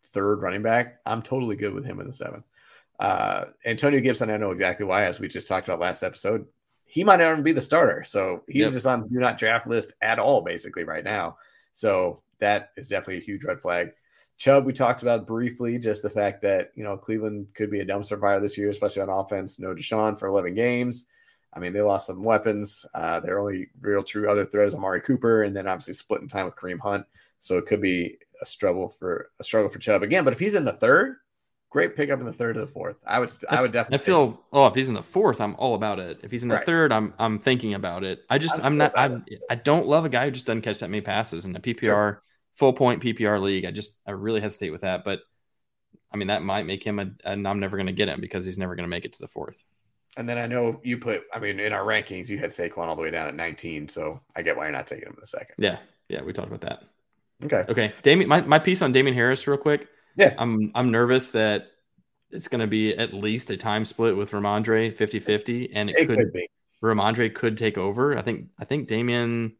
[0.08, 2.46] third running back, I'm totally good with him in the seventh.
[3.00, 6.46] Uh, Antonio Gibson, I know exactly why, as we just talked about last episode.
[6.84, 8.04] He might not even be the starter.
[8.04, 8.72] So he's yep.
[8.72, 11.38] just on do not draft list at all, basically, right now.
[11.72, 13.92] So that is definitely a huge red flag.
[14.36, 17.86] Chubb, we talked about briefly, just the fact that, you know, Cleveland could be a
[17.86, 19.58] dumpster fire this year, especially on offense.
[19.58, 21.06] No Deshaun for 11 games.
[21.52, 22.84] I mean, they lost some weapons.
[22.94, 26.46] Uh, their only real true other threat is Amari Cooper, and then obviously splitting time
[26.46, 27.06] with Kareem Hunt.
[27.38, 30.24] So it could be a struggle for a struggle for Chubb again.
[30.24, 31.16] But if he's in the third,
[31.74, 32.96] great pickup in the third or the fourth.
[33.04, 34.02] I would st- I, I would definitely.
[34.02, 36.20] I feel oh if he's in the fourth, I'm all about it.
[36.22, 36.64] If he's in the right.
[36.64, 38.24] third, I'm I'm thinking about it.
[38.30, 40.78] I just I'm, I'm not I'm, I don't love a guy who just doesn't catch
[40.78, 42.22] that many passes in a PPR sure.
[42.54, 43.64] full point PPR league.
[43.64, 45.18] I just I really hesitate with that, but
[46.12, 48.44] I mean that might make him a and I'm never going to get him because
[48.44, 49.64] he's never going to make it to the fourth.
[50.16, 52.94] And then I know you put, I mean, in our rankings, you had Saquon all
[52.94, 53.88] the way down at 19.
[53.88, 55.56] So I get why you're not taking him in the second.
[55.58, 55.78] Yeah.
[56.08, 56.22] Yeah.
[56.22, 56.84] We talked about that.
[57.44, 57.64] Okay.
[57.68, 57.92] Okay.
[58.02, 59.88] Damien, my, my piece on Damien Harris, real quick.
[60.16, 60.34] Yeah.
[60.38, 61.68] I'm, I'm nervous that
[62.30, 65.72] it's going to be at least a time split with Rhamondre 50 50.
[65.72, 66.48] And it, it could, could be.
[66.82, 68.16] Rhamondre could take over.
[68.16, 69.56] I think, I think Damien,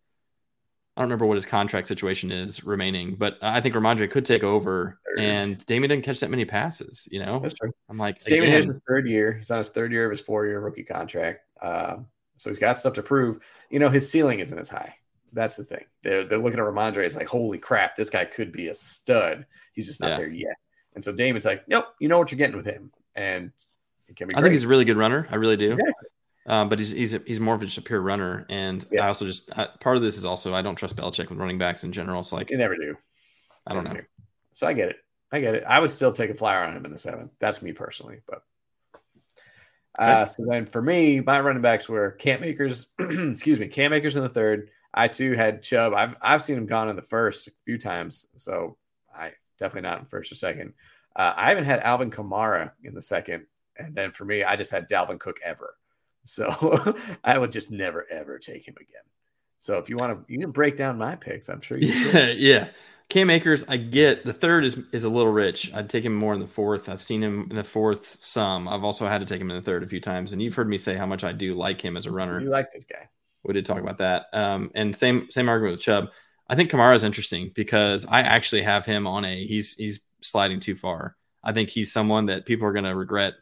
[0.97, 4.45] I don't remember what his contract situation is remaining, but I think Rhamondre could take
[4.45, 4.99] over.
[5.19, 7.09] And Damien didn't catch that many passes.
[7.11, 7.73] You know, that's true.
[7.88, 9.33] I'm like, Damien has his third year.
[9.33, 11.40] He's on his third year of his four year rookie contract.
[11.62, 13.38] Um, so he's got stuff to prove.
[13.71, 14.97] You know, his ceiling isn't as high.
[15.35, 15.85] That's the thing.
[16.03, 17.05] They're, they're looking at Rhamondre.
[17.05, 19.47] It's like, holy crap, this guy could be a stud.
[19.73, 20.16] He's just not yeah.
[20.16, 20.57] there yet.
[20.94, 22.92] And so Damien's like, yep, you know what you're getting with him.
[23.14, 23.51] And
[24.09, 25.27] it can be I think he's a really good runner.
[25.31, 25.73] I really do.
[25.73, 26.09] Exactly.
[26.47, 29.05] Um, but he's he's a, he's more of just a pure runner, and yeah.
[29.05, 31.57] I also just I, part of this is also I don't trust Belichick with running
[31.57, 32.23] backs in general.
[32.23, 32.97] So like you never do.
[33.66, 33.94] I don't know.
[33.94, 34.03] Do.
[34.53, 34.97] So I get it.
[35.33, 35.64] I get it.
[35.66, 37.31] I would still take a flyer on him in the seventh.
[37.38, 38.42] That's me personally, but.
[39.97, 44.16] Uh, so then for me, my running backs were Cam Akers, excuse me, Cam Akers
[44.16, 44.70] in the third.
[44.95, 45.93] I too had Chubb.
[45.93, 48.77] I've I've seen him gone in the first a few times, so
[49.15, 50.73] I definitely not in first or second.
[51.17, 54.71] Uh, I haven't had Alvin Kamara in the second, and then for me, I just
[54.71, 55.75] had Dalvin Cook ever.
[56.25, 59.03] So I would just never ever take him again.
[59.59, 61.49] So if you want to, you can break down my picks.
[61.49, 61.89] I'm sure you.
[61.89, 62.69] Yeah, yeah.
[63.11, 65.73] Cam Akers, I get the third is is a little rich.
[65.75, 66.89] I'd take him more in the fourth.
[66.89, 68.69] I've seen him in the fourth some.
[68.69, 70.69] I've also had to take him in the third a few times, and you've heard
[70.69, 72.41] me say how much I do like him as a runner.
[72.41, 73.09] You like this guy.
[73.45, 74.27] We did talk about that.
[74.33, 76.09] Um, and same same argument with Chubb.
[76.49, 80.61] I think Kamara is interesting because I actually have him on a he's he's sliding
[80.61, 81.17] too far.
[81.43, 83.35] I think he's someone that people are going to regret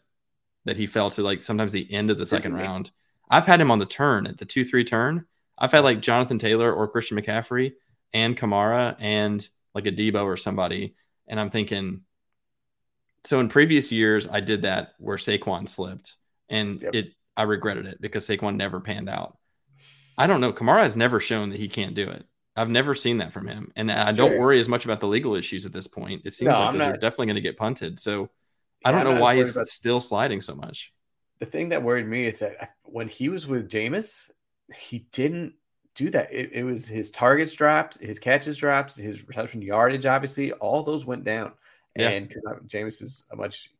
[0.65, 2.91] that he fell to like sometimes the end of the second round.
[3.31, 5.27] I've had him on the turn at the two three turn.
[5.59, 7.73] I've had like Jonathan Taylor or Christian McCaffrey
[8.12, 10.97] and Kamara and like a Debo or somebody,
[11.29, 12.03] and I'm thinking.
[13.25, 16.17] So in previous years, I did that where Saquon slipped,
[16.49, 16.95] and yep.
[16.95, 19.38] it I regretted it because Saquon never panned out.
[20.16, 20.53] I don't know.
[20.53, 22.27] Kamara has never shown that he can't do it.
[22.55, 25.35] I've never seen that from him, and I don't worry as much about the legal
[25.35, 26.22] issues at this point.
[26.27, 26.94] It seems no, like I'm those not...
[26.94, 27.98] are definitely going to get punted.
[27.98, 28.29] So
[28.85, 30.92] I don't know why he's still sliding so much.
[31.38, 34.31] The thing that worried me is that when he was with Jameis,
[34.77, 35.55] he didn't
[35.94, 36.33] do that.
[36.33, 41.05] It, it, was his targets dropped, his catches dropped, his reception yardage, obviously, all those
[41.05, 41.53] went down.
[41.96, 42.11] Yeah.
[42.11, 43.70] And uh, Jameis is a much,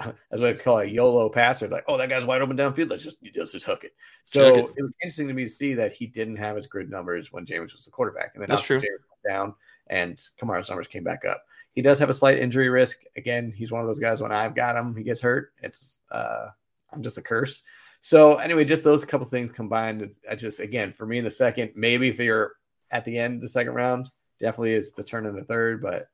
[0.00, 2.90] as what I call a YOLO passer, like, oh, that guy's wide open downfield.
[2.90, 3.92] Let's just let's just hook it.
[4.24, 4.58] So it.
[4.76, 4.82] it.
[4.82, 7.74] was interesting to me to see that he didn't have his grid numbers when Jameis
[7.74, 8.82] was the quarterback, and then that's true.
[9.26, 9.54] Down
[9.86, 11.42] and Kamara's numbers came back up.
[11.72, 12.98] He does have a slight injury risk.
[13.16, 15.52] Again, he's one of those guys when I've got him, he gets hurt.
[15.62, 16.48] It's uh
[16.92, 17.62] I'm just a curse.
[18.00, 20.10] So anyway, just those couple things combined.
[20.30, 22.52] I just again for me in the second, maybe if you're
[22.90, 26.08] at the end of the second round, definitely is the turn in the third, but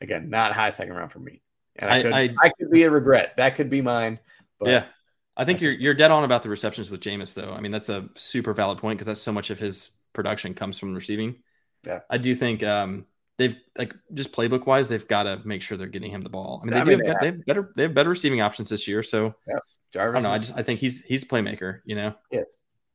[0.00, 1.42] again, not high second round for me.
[1.78, 3.36] And I, I could I, I could be a regret.
[3.36, 4.18] That could be mine.
[4.58, 4.84] But yeah.
[5.36, 7.52] I think you're just, you're dead on about the receptions with Jameis though.
[7.52, 10.78] I mean, that's a super valid point because that's so much of his production comes
[10.78, 11.36] from receiving.
[11.86, 12.00] Yeah.
[12.08, 15.86] I do think um they've like just playbook wise, they've got to make sure they're
[15.86, 16.60] getting him the ball.
[16.62, 18.88] I mean, they, I mean, have, they, have, better they have better receiving options this
[18.88, 19.02] year.
[19.02, 19.56] So yeah.
[19.92, 20.18] Jarvis.
[20.18, 20.34] I don't know.
[20.34, 21.80] I just I think he's he's a playmaker.
[21.84, 22.14] You know.
[22.30, 22.42] Yeah.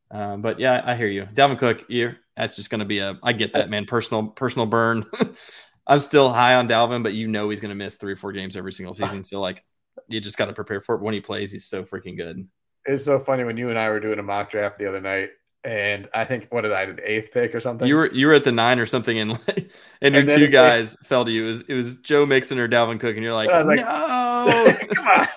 [0.10, 1.86] Um, but yeah, I hear you, Dalvin Cook.
[1.88, 3.18] You that's just going to be a.
[3.24, 3.86] I get that, man.
[3.86, 5.06] Personal personal burn.
[5.92, 8.32] I'm still high on Dalvin, but you know he's going to miss three or four
[8.32, 9.24] games every single season.
[9.32, 9.62] So like,
[10.08, 11.02] you just got to prepare for it.
[11.02, 12.48] When he plays, he's so freaking good.
[12.86, 15.32] It's so funny when you and I were doing a mock draft the other night.
[15.66, 17.88] and I think what did I do the eighth pick or something?
[17.88, 19.32] You were you were at the nine or something, and
[20.02, 21.44] and your and two guys fell to you.
[21.44, 25.08] It was it was Joe Mixon or Dalvin Cook, and you're like, like no, come
[25.08, 25.28] on.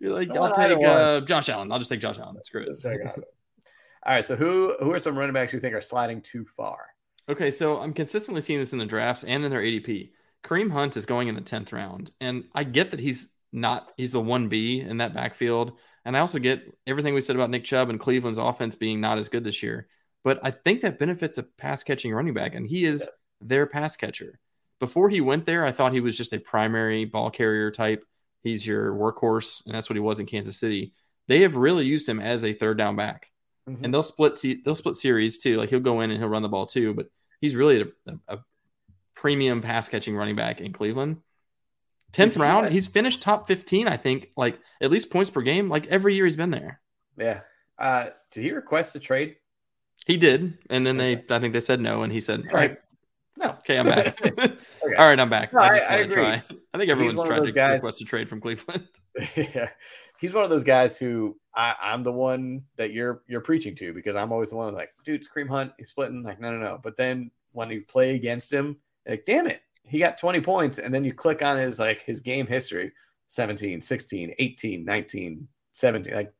[0.00, 1.70] You're like, I'll take uh, Josh Allen.
[1.70, 2.36] I'll just take Josh Allen.
[2.44, 2.84] Screw it.
[2.84, 4.24] All right.
[4.24, 6.91] So who who are some running backs you think are sliding too far?
[7.28, 10.10] Okay, so I'm consistently seeing this in the drafts and in their ADP.
[10.44, 14.12] Kareem Hunt is going in the tenth round, and I get that he's not he's
[14.12, 17.64] the one B in that backfield, and I also get everything we said about Nick
[17.64, 19.86] Chubb and Cleveland's offense being not as good this year.
[20.24, 23.08] But I think that benefits a pass catching running back, and he is
[23.40, 24.40] their pass catcher.
[24.80, 28.04] Before he went there, I thought he was just a primary ball carrier type.
[28.42, 30.92] He's your workhorse, and that's what he was in Kansas City.
[31.28, 33.31] They have really used him as a third down back
[33.68, 33.84] mm-hmm.
[33.84, 35.56] and they'll split they'll split series too.
[35.56, 37.08] Like he'll go in and he'll run the ball too, but
[37.40, 38.38] he's really a, a
[39.14, 41.18] premium pass catching running back in Cleveland.
[42.12, 45.86] Tenth round, he's finished top fifteen, I think, like at least points per game, like
[45.86, 46.80] every year he's been there.
[47.16, 47.40] Yeah.
[47.78, 49.36] Uh, did he request a trade?
[50.06, 52.76] He did, and then they, I think they said no, and he said, "All right,
[53.36, 54.24] no, okay, I'm back.
[54.26, 54.56] okay.
[54.98, 55.52] All right, I'm back.
[55.52, 56.14] No, I just I, I agree.
[56.14, 56.42] Try.
[56.74, 57.74] I think everyone's tried to guys...
[57.74, 58.86] request a trade from Cleveland.
[59.36, 59.70] yeah,
[60.22, 63.92] he's one of those guys who I, am the one that you're you're preaching to
[63.92, 66.22] because I'm always the one like, dude, Kareem Hunt, he's splitting.
[66.22, 66.80] Like, no, no, no.
[66.80, 70.78] But then when you play against him, like, damn it, he got 20 points.
[70.78, 72.92] And then you click on his like his game history
[73.26, 76.14] 17, 16, 18, 19, 17.
[76.14, 76.32] Like,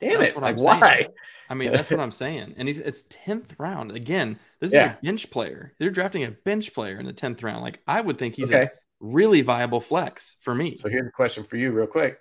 [0.00, 0.40] damn that's it.
[0.40, 1.08] Like, why?
[1.50, 2.54] I mean, that's what I'm saying.
[2.56, 3.90] And he's it's 10th round.
[3.90, 4.94] Again, this is yeah.
[4.94, 5.74] a bench player.
[5.80, 7.62] They're drafting a bench player in the 10th round.
[7.62, 8.62] Like, I would think he's okay.
[8.62, 8.70] a
[9.00, 10.76] really viable flex for me.
[10.76, 12.20] So here's a question for you, real quick.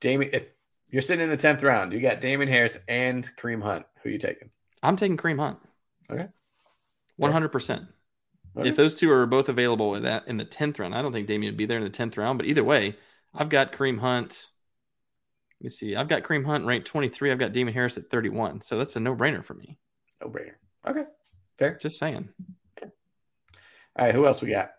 [0.00, 0.54] Damien, if
[0.88, 3.86] you're sitting in the tenth round, you got Damien Harris and Kareem Hunt.
[4.02, 4.50] Who are you taking?
[4.82, 5.58] I'm taking Kareem Hunt.
[6.10, 6.28] Okay,
[7.16, 7.84] one hundred percent.
[8.56, 11.28] If those two are both available in that in the tenth round, I don't think
[11.28, 12.38] Damien would be there in the tenth round.
[12.38, 12.96] But either way,
[13.32, 14.48] I've got Kareem Hunt.
[15.60, 15.94] Let me see.
[15.94, 17.30] I've got Kareem Hunt ranked 23.
[17.30, 18.62] I've got Damien Harris at 31.
[18.62, 19.78] So that's a no brainer for me.
[20.20, 20.54] No brainer.
[20.86, 21.04] Okay,
[21.58, 21.78] fair.
[21.80, 22.30] Just saying.
[22.82, 24.70] All right, who else we got?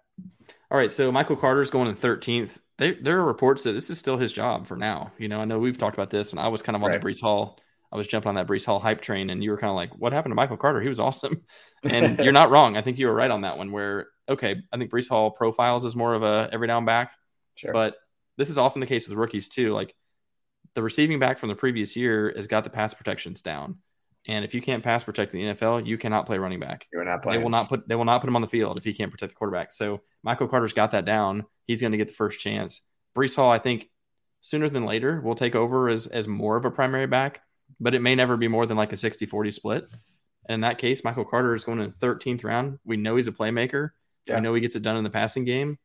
[0.69, 3.99] All right, so Michael Carter's going in 13th they, there are reports that this is
[3.99, 5.11] still his job for now.
[5.19, 6.99] You know, I know we've talked about this, and I was kind of on right.
[6.99, 7.59] the Breece Hall.
[7.91, 9.91] I was jumping on that Breece Hall hype train, and you were kind of like,
[9.99, 10.81] "What happened to Michael Carter?
[10.81, 11.43] He was awesome."
[11.83, 12.77] And you're not wrong.
[12.77, 13.71] I think you were right on that one.
[13.71, 17.11] Where okay, I think Breece Hall profiles is more of a every down back,
[17.55, 17.73] sure.
[17.73, 17.95] but
[18.37, 19.73] this is often the case with rookies too.
[19.73, 19.95] Like
[20.75, 23.77] the receiving back from the previous year has got the pass protections down.
[24.27, 26.85] And if you can't pass protect the NFL, you cannot play running back.
[26.93, 27.39] You're not playing.
[27.39, 29.11] They will not put they will not put him on the field if he can't
[29.11, 29.71] protect the quarterback.
[29.71, 31.45] So Michael Carter's got that down.
[31.65, 32.81] He's going to get the first chance.
[33.15, 33.89] Breece Hall, I think,
[34.41, 37.41] sooner than later will take over as as more of a primary back,
[37.79, 39.87] but it may never be more than like a 60-40 split.
[40.47, 42.79] And in that case, Michael Carter is going in the 13th round.
[42.85, 43.91] We know he's a playmaker.
[44.27, 44.37] Yeah.
[44.37, 45.77] I know he gets it done in the passing game.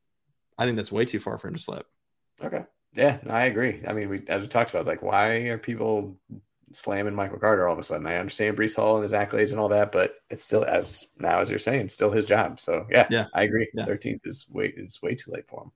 [0.58, 1.86] I think that's way too far for him to slip.
[2.42, 2.64] Okay.
[2.94, 3.82] Yeah, I agree.
[3.86, 6.16] I mean, we as we talked about, like, why are people
[6.72, 8.06] slamming Michael Carter all of a sudden?
[8.06, 11.40] I understand Breece Hall and his accolades and all that, but it's still as now
[11.40, 12.60] as you're saying, still his job.
[12.60, 13.68] So yeah, yeah, I agree.
[13.76, 14.30] Thirteenth yeah.
[14.30, 15.72] is way is way too late for him.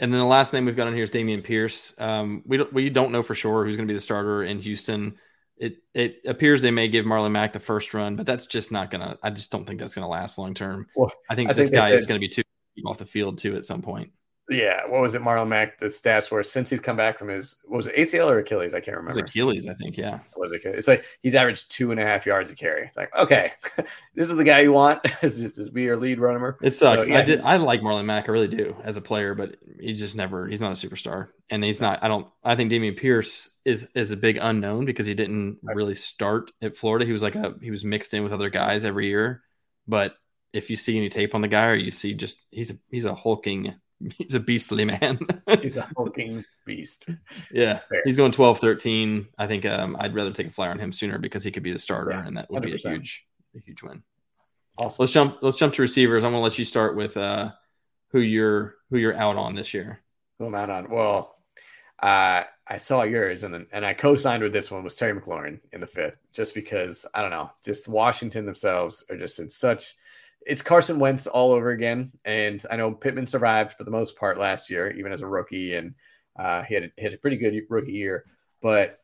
[0.00, 1.94] And then the last name we've got on here is Dameon Pierce.
[1.98, 4.60] Um, we don't we don't know for sure who's going to be the starter in
[4.60, 5.16] Houston.
[5.56, 8.90] It it appears they may give Marlon Mack the first run, but that's just not
[8.90, 9.18] gonna.
[9.22, 10.86] I just don't think that's gonna last long term.
[10.96, 12.42] Well, I think I this think guy is going to be too
[12.86, 14.10] off the field too at some point.
[14.50, 15.80] Yeah, what was it, Marlon Mack?
[15.80, 18.74] The stats were since he's come back from his was it ACL or Achilles?
[18.74, 19.18] I can't remember.
[19.18, 19.96] It was Achilles, I think.
[19.96, 20.76] Yeah, it was Achilles.
[20.76, 22.86] It's like he's averaged two and a half yards a carry.
[22.86, 23.52] It's like okay,
[24.14, 26.58] this is the guy you want to be your lead runner.
[26.60, 27.04] It sucks.
[27.04, 27.20] So, yeah.
[27.20, 27.40] I did.
[27.40, 28.28] I like Marlon Mack.
[28.28, 30.46] I really do as a player, but he just never.
[30.46, 32.02] He's not a superstar, and he's not.
[32.02, 32.26] I don't.
[32.42, 36.76] I think Dameon Pierce is is a big unknown because he didn't really start at
[36.76, 37.06] Florida.
[37.06, 39.42] He was like a he was mixed in with other guys every year,
[39.88, 40.16] but
[40.52, 43.06] if you see any tape on the guy or you see just he's a he's
[43.06, 43.74] a hulking
[44.18, 45.18] he's a beastly man.
[45.60, 47.10] he's a hulking beast.
[47.50, 47.80] Yeah.
[47.88, 48.02] Fair.
[48.04, 49.28] He's going 12 13.
[49.38, 51.72] I think um, I'd rather take a flyer on him sooner because he could be
[51.72, 52.66] the starter yeah, and that would 100%.
[52.66, 54.02] be a huge, a huge win.
[54.76, 54.96] Awesome.
[55.02, 56.24] Let's jump let's jump to receivers.
[56.24, 57.52] I'm gonna let you start with uh
[58.10, 60.00] who you're who you're out on this year.
[60.38, 60.90] Who I'm out on.
[60.90, 61.36] Well,
[62.02, 65.80] uh, I saw yours and and I co-signed with this one was Terry McLaurin in
[65.80, 69.94] the fifth, just because I don't know, just Washington themselves are just in such
[70.46, 72.12] it's Carson Wentz all over again.
[72.24, 75.74] And I know Pittman survived for the most part last year, even as a rookie,
[75.74, 75.94] and
[76.38, 78.24] uh, he had, had a pretty good rookie year.
[78.60, 79.00] But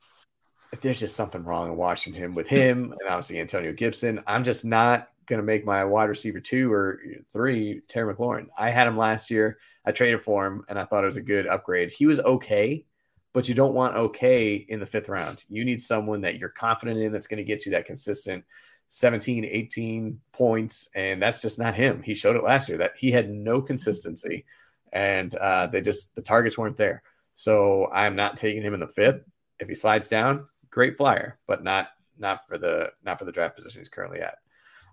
[0.80, 4.22] there's just something wrong in Washington with him and obviously Antonio Gibson.
[4.26, 7.00] I'm just not going to make my wide receiver two or
[7.32, 8.46] three Terry McLaurin.
[8.56, 9.58] I had him last year.
[9.84, 11.90] I traded for him, and I thought it was a good upgrade.
[11.90, 12.84] He was okay,
[13.32, 15.44] but you don't want okay in the fifth round.
[15.48, 18.44] You need someone that you're confident in that's going to get you that consistent
[18.92, 22.02] 17, 18 points, and that's just not him.
[22.02, 24.44] He showed it last year that he had no consistency,
[24.92, 27.04] and uh, they just the targets weren't there.
[27.36, 29.22] So I'm not taking him in the fifth.
[29.60, 33.56] If he slides down, great flyer, but not not for the not for the draft
[33.56, 34.38] position he's currently at.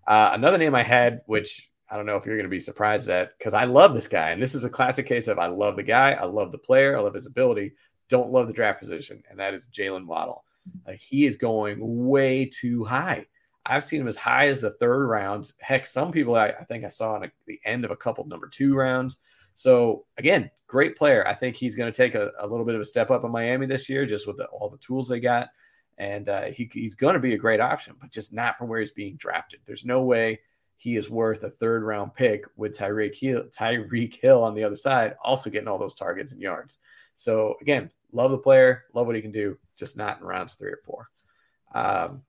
[0.07, 3.09] Uh, another name I had, which I don't know if you're going to be surprised
[3.09, 5.75] at, because I love this guy, and this is a classic case of I love
[5.75, 7.73] the guy, I love the player, I love his ability,
[8.09, 10.43] don't love the draft position, and that is Jaylen Waddle.
[10.85, 13.25] Like he is going way too high.
[13.67, 15.53] I've seen him as high as the third rounds.
[15.59, 18.47] Heck, some people I, I think I saw at the end of a couple number
[18.47, 19.17] two rounds.
[19.53, 21.27] So again, great player.
[21.27, 23.31] I think he's going to take a, a, little bit of a step up in
[23.31, 25.49] Miami this year, just with the, all the tools they got,
[25.97, 28.79] and uh, he, he's going to be a great option, but just not from where
[28.79, 29.59] he's being drafted.
[29.65, 30.39] There's no way
[30.77, 34.75] he is worth a third round pick with Tyreek Hill, Tyreek Hill on the other
[34.75, 36.77] side, also getting all those targets and yards.
[37.15, 40.69] So again, love the player, love what he can do, just not in rounds three
[40.69, 41.09] or four.
[41.73, 42.21] Um,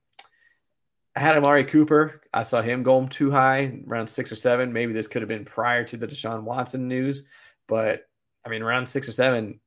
[1.19, 2.21] I had Amari Cooper.
[2.33, 4.71] I saw him going too high, around six or seven.
[4.71, 7.27] Maybe this could have been prior to the Deshaun Watson news,
[7.67, 8.07] but
[8.45, 9.59] I mean, around six or seven,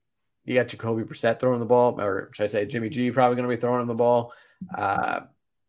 [0.47, 3.47] you got Jacoby Brissett throwing the ball, or should I say Jimmy G probably going
[3.47, 4.33] to be throwing the ball.
[4.75, 5.21] Uh,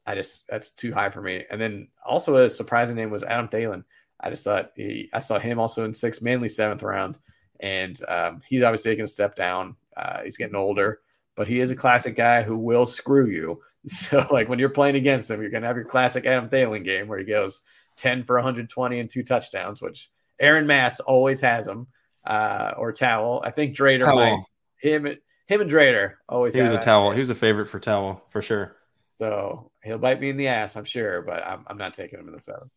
[0.06, 1.44] I just that's too high for me.
[1.52, 3.84] And then also a surprising name was Adam Thielen.
[4.22, 7.20] I just thought he, I saw him also in sixth, mainly seventh round,
[7.60, 9.76] and um, he's obviously taking a step down.
[9.98, 11.02] Uh, he's getting older,
[11.36, 13.62] but he is a classic guy who will screw you.
[13.88, 16.86] So, like when you're playing against him, you're going to have your classic Adam Thielen
[16.86, 17.62] game where he goes
[17.98, 21.88] 10 for 120 and two touchdowns, which Aaron Mass always has him,
[22.26, 23.42] uh, or Towel.
[23.44, 24.16] I think Drader Towel.
[24.16, 24.44] might,
[24.78, 25.06] him,
[25.48, 27.12] him and Drader always He was a Towel.
[27.12, 28.78] He was a favorite for Towel for sure.
[29.16, 32.28] So he'll bite me in the ass, I'm sure, but I'm, I'm not taking him
[32.28, 32.72] in the seventh.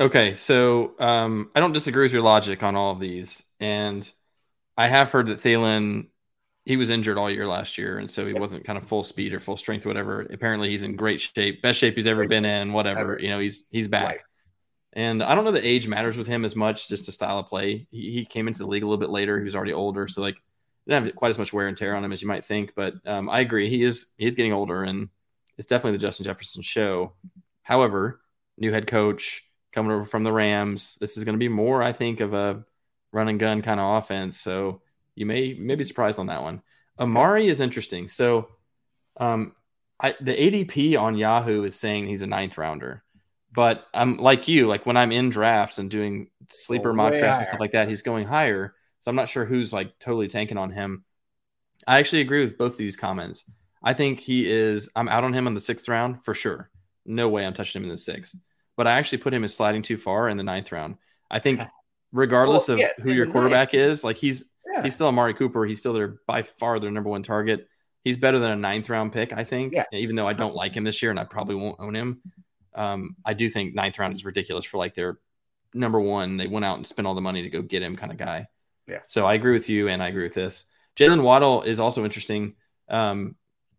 [0.00, 0.34] Okay.
[0.34, 3.42] So um, I don't disagree with your logic on all of these.
[3.60, 4.10] And
[4.76, 6.06] I have heard that Thielen
[6.64, 9.32] he was injured all year last year, and so he wasn't kind of full speed
[9.32, 10.20] or full strength, whatever.
[10.20, 13.18] Apparently, he's in great shape, best shape he's ever been in, whatever.
[13.20, 14.06] You know, he's he's back.
[14.06, 14.20] Right.
[14.94, 17.46] And I don't know that age matters with him as much, just a style of
[17.46, 17.86] play.
[17.90, 19.38] He, he came into the league a little bit later.
[19.38, 20.36] He was already older, so like
[20.86, 22.74] didn't have quite as much wear and tear on him as you might think.
[22.76, 25.08] But um, I agree, he is he's getting older, and
[25.58, 27.14] it's definitely the Justin Jefferson show.
[27.62, 28.20] However,
[28.58, 31.92] new head coach coming over from the Rams, this is going to be more, I
[31.92, 32.64] think, of a
[33.12, 34.38] run and gun kind of offense.
[34.38, 34.82] So
[35.14, 36.62] you may may be surprised on that one.
[36.98, 38.08] Amari is interesting.
[38.08, 38.48] So,
[39.16, 39.54] um,
[40.00, 43.02] I, the ADP on Yahoo is saying he's a ninth rounder,
[43.52, 44.66] but I'm like you.
[44.66, 47.38] Like when I'm in drafts and doing sleeper oh, mock drafts higher.
[47.38, 48.74] and stuff like that, he's going higher.
[49.00, 51.04] So I'm not sure who's like totally tanking on him.
[51.86, 53.44] I actually agree with both these comments.
[53.82, 54.88] I think he is.
[54.94, 56.70] I'm out on him in the sixth round for sure.
[57.04, 58.36] No way I'm touching him in the sixth.
[58.76, 60.96] But I actually put him as sliding too far in the ninth round.
[61.30, 61.60] I think
[62.12, 64.82] regardless well, of yes, who your quarterback is, like he's yeah.
[64.82, 65.64] he's still Amari Cooper.
[65.64, 67.68] He's still their by far their number one target.
[68.04, 69.74] He's better than a ninth round pick, I think.
[69.74, 69.84] Yeah.
[69.92, 72.20] Even though I don't like him this year and I probably won't own him.
[72.74, 75.18] Um, I do think ninth round is ridiculous for like their
[75.74, 76.36] number one.
[76.36, 78.48] They went out and spent all the money to go get him kind of guy.
[78.88, 79.00] Yeah.
[79.06, 80.64] So I agree with you and I agree with this.
[80.96, 82.54] Jaylen Waddle is also interesting.
[82.88, 83.36] Um,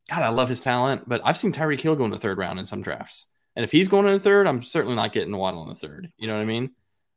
[0.10, 2.60] God, I love his talent, but I've seen Tyreek Hill go in the third round
[2.60, 3.28] in some drafts.
[3.56, 6.12] And if he's going in the third, I'm certainly not getting Waddle in the third.
[6.18, 6.72] You know what I mean?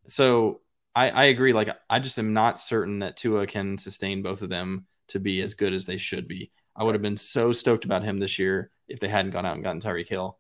[0.09, 0.61] So
[0.97, 1.53] I, I agree.
[1.53, 5.43] Like, I just am not certain that Tua can sustain both of them to be
[5.43, 6.51] as good as they should be.
[6.75, 9.55] I would have been so stoked about him this year if they hadn't gone out
[9.55, 10.39] and gotten Tyreek Hill.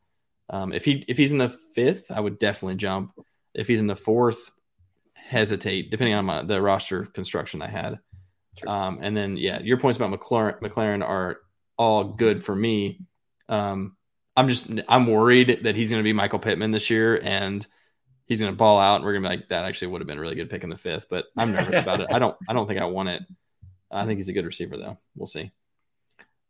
[0.49, 3.13] Um, if he if he's in the fifth, I would definitely jump.
[3.55, 4.51] If he's in the fourth,
[5.15, 7.99] hesitate depending on my, the roster construction I had.
[8.67, 11.39] Um, and then yeah, your points about McLaren McLaurin are
[11.77, 13.01] all good for me.
[13.49, 13.97] Um,
[14.37, 17.67] I'm just I'm worried that he's going to be Michael Pittman this year, and
[18.27, 20.09] he's going to ball out, and we're going to be like, that actually would have
[20.09, 21.07] been a really good pick in the fifth.
[21.09, 22.09] But I'm nervous about it.
[22.11, 23.23] I don't I don't think I want it.
[23.91, 24.99] I think he's a good receiver though.
[25.15, 25.51] We'll see.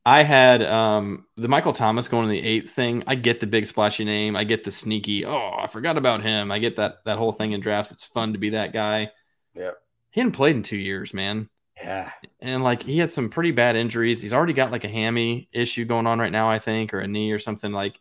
[0.05, 3.03] I had um, the Michael Thomas going in the eighth thing.
[3.09, 4.37] I get the big splashy name.
[4.37, 5.25] I get the sneaky.
[5.25, 6.53] Oh, I forgot about him.
[6.53, 7.91] I get that that whole thing in drafts.
[7.91, 9.11] It's fun to be that guy.
[9.55, 9.73] Yeah.
[10.11, 11.51] He hadn't played in two years, man.
[11.77, 12.11] Yeah.
[12.41, 14.23] And like he had some pretty bad injuries.
[14.23, 17.09] He's already got like a hammy issue going on right now, I think, or a
[17.09, 17.73] knee or something.
[17.73, 18.01] Like,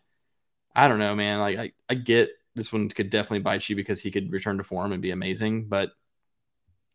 [0.75, 1.39] I don't know, man.
[1.39, 4.63] Like I, I get this one could definitely bite you because he could return to
[4.63, 5.67] form and be amazing.
[5.67, 5.91] But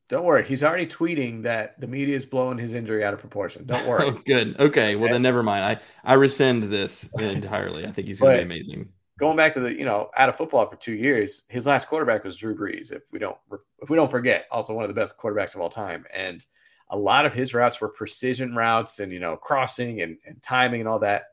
[0.09, 3.65] don't worry, he's already tweeting that the media is blowing his injury out of proportion.
[3.67, 4.07] Don't worry.
[4.09, 4.59] oh, good.
[4.59, 4.97] Okay.
[4.97, 5.65] Well, then never mind.
[5.65, 5.81] I
[6.13, 7.87] I rescind this entirely.
[7.87, 8.89] I think he's going to be amazing.
[9.21, 12.25] Going back to the you know out of football for two years, his last quarterback
[12.25, 12.91] was Drew Brees.
[12.91, 13.37] If we don't
[13.81, 16.45] if we don't forget, also one of the best quarterbacks of all time, and
[16.89, 20.81] a lot of his routes were precision routes and you know crossing and, and timing
[20.81, 21.27] and all that.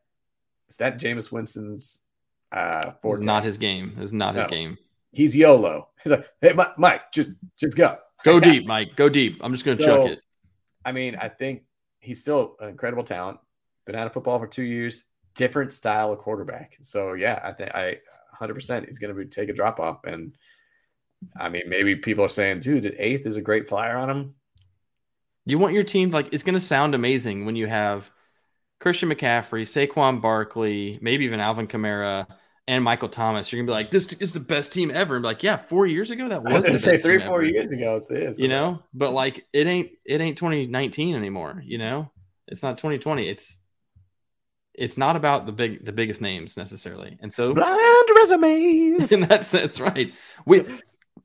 [0.69, 2.03] Is that Jameis Winston's
[2.51, 3.97] uh, it's not his game.
[3.99, 4.41] It's not no.
[4.41, 4.77] his game.
[5.11, 5.89] He's YOLO.
[6.03, 7.97] He's like, hey, Mike, just just go.
[8.23, 8.95] Go deep, Mike.
[8.95, 9.39] Go deep.
[9.41, 10.21] I'm just going to so, chuck it.
[10.83, 11.63] I mean, I think
[11.99, 13.39] he's still an incredible talent.
[13.85, 15.03] Been out of football for two years.
[15.35, 16.77] Different style of quarterback.
[16.81, 17.99] So yeah, I think I
[18.31, 20.03] 100 percent he's going to be take a drop off.
[20.03, 20.35] And
[21.35, 24.35] I mean, maybe people are saying, dude, the eighth is a great flyer on him.
[25.45, 28.11] You want your team like it's going to sound amazing when you have
[28.79, 32.27] Christian McCaffrey, Saquon Barkley, maybe even Alvin Kamara
[32.67, 35.15] and Michael Thomas, you're gonna be like, this is the best team ever.
[35.15, 36.65] And be like, yeah, four years ago that was.
[36.65, 37.45] I say three, four ever.
[37.45, 38.37] years ago it's this.
[38.37, 41.63] You know, but like it ain't it ain't 2019 anymore.
[41.65, 42.11] You know,
[42.47, 43.27] it's not 2020.
[43.27, 43.57] It's
[44.73, 47.17] it's not about the big the biggest names necessarily.
[47.21, 49.11] And so blind resumes.
[49.13, 50.13] In that sense, right?
[50.45, 50.65] We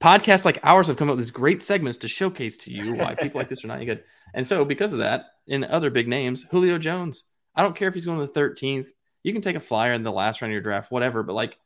[0.00, 3.14] podcasts like ours have come up with these great segments to showcase to you why
[3.14, 4.04] people like this are not good.
[4.32, 7.24] And so because of that, in other big names, Julio Jones.
[7.54, 8.88] I don't care if he's going to the 13th
[9.22, 11.58] you can take a flyer in the last round of your draft, whatever, but like,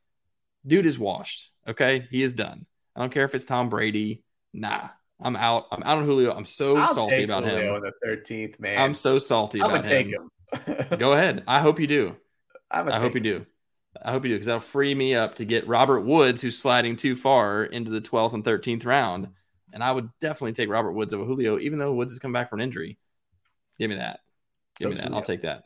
[0.66, 1.50] dude is washed.
[1.66, 2.06] Okay.
[2.10, 2.66] He is done.
[2.94, 4.24] I don't care if it's Tom Brady.
[4.52, 4.88] Nah,
[5.20, 5.66] I'm out.
[5.70, 6.32] I'm out on Julio.
[6.32, 7.82] I'm so I'll salty about Julio him.
[7.82, 8.78] the 13th, man.
[8.78, 10.10] I'm so salty I'm about him.
[10.10, 10.30] him.
[10.98, 11.44] Go ahead.
[11.46, 12.16] I hope you do.
[12.70, 13.46] I hope you do.
[14.02, 16.96] I hope you do because that'll free me up to get Robert Woods, who's sliding
[16.96, 19.28] too far into the 12th and 13th round.
[19.72, 22.50] And I would definitely take Robert Woods over Julio, even though Woods has come back
[22.50, 22.98] from an injury.
[23.78, 24.20] Give me that.
[24.78, 25.14] Give so me that.
[25.14, 25.64] I'll take that.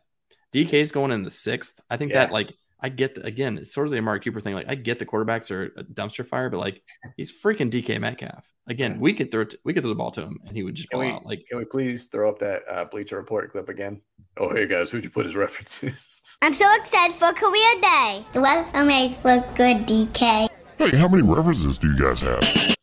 [0.52, 1.80] DK is going in the sixth.
[1.90, 2.26] I think yeah.
[2.26, 4.54] that like I get the, again, it's sort of the Amari Cooper thing.
[4.54, 6.82] Like I get the quarterbacks are a dumpster fire, but like
[7.16, 8.46] he's freaking DK Metcalf.
[8.66, 10.90] Again, we could throw we could throw the ball to him and he would just
[10.90, 11.26] can out.
[11.26, 14.00] Like, can we please throw up that uh, Bleacher Report clip again?
[14.36, 16.36] Oh, hey guys, who'd you put as references?
[16.42, 18.24] I'm so excited for career day.
[18.32, 20.48] The resumes look good, DK.
[20.78, 22.76] Hey, how many references do you guys have?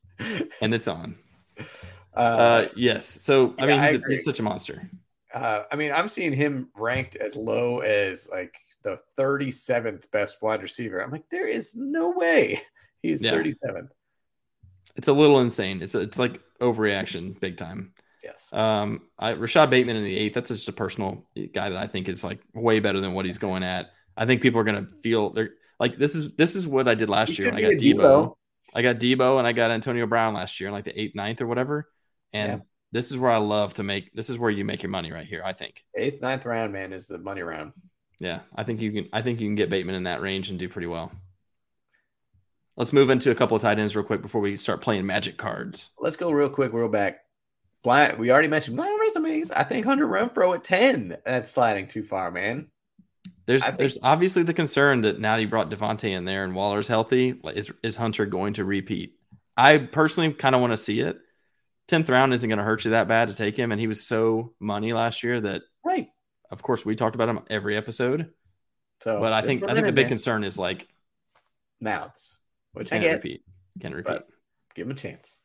[0.62, 1.16] and it's on.
[2.16, 3.06] Uh, uh yes.
[3.06, 4.90] So I mean, he's, I he's such a monster.
[5.38, 10.64] Uh, I mean, I'm seeing him ranked as low as like the 37th best wide
[10.64, 11.00] receiver.
[11.00, 12.62] I'm like, there is no way
[13.02, 13.34] he's yeah.
[13.34, 13.90] 37th.
[14.96, 15.82] It's a little insane.
[15.82, 17.94] It's a, it's like overreaction, big time.
[18.24, 18.50] Yes.
[18.52, 20.34] Um, I, Rashod Bateman in the eighth.
[20.34, 21.24] That's just a personal
[21.54, 23.92] guy that I think is like way better than what he's going at.
[24.18, 27.10] I think people are gonna feel they're like this is this is what I did
[27.10, 27.54] last he year.
[27.54, 27.96] I got Debo.
[27.96, 28.36] Deebo.
[28.74, 31.42] I got Deebo and I got Antonio Brown last year in like the eighth, ninth,
[31.42, 31.88] or whatever.
[32.34, 32.60] And yeah.
[32.92, 34.14] This is where I love to make.
[34.14, 35.42] This is where you make your money right here.
[35.44, 37.74] I think eighth, ninth round, man, is the money round.
[38.20, 39.10] Yeah, I think you can.
[39.12, 41.12] I think you can get Bateman in that range and do pretty well.
[42.78, 45.38] Let's move into a couple of tight ends real quick before we start playing magic
[45.38, 45.92] cards.
[46.00, 47.22] Let's go real quick, real back.
[47.84, 49.52] Blind, we already mentioned blind resumes.
[49.52, 51.18] I think Hunter Renfrow at ten.
[51.26, 52.68] That's sliding too far, man.
[53.46, 56.88] There's think, there's obviously the concern that now you brought Davante in there and Waller's
[56.88, 57.40] healthy.
[57.54, 59.14] Is is Hunter going to repeat?
[59.56, 61.18] I personally kind of want to see it
[61.88, 64.06] tenth round isn't going to hurt you that bad to take him, and he was
[64.06, 66.10] so money last year that right.
[66.50, 68.32] Of course, we talked about him every episode.
[69.02, 70.10] So, but I think I think the big man.
[70.10, 70.88] concern is like
[71.80, 72.38] mouths,
[72.74, 73.44] which can repeat.
[73.80, 74.22] Can repeat.
[74.76, 75.40] Give him a chance.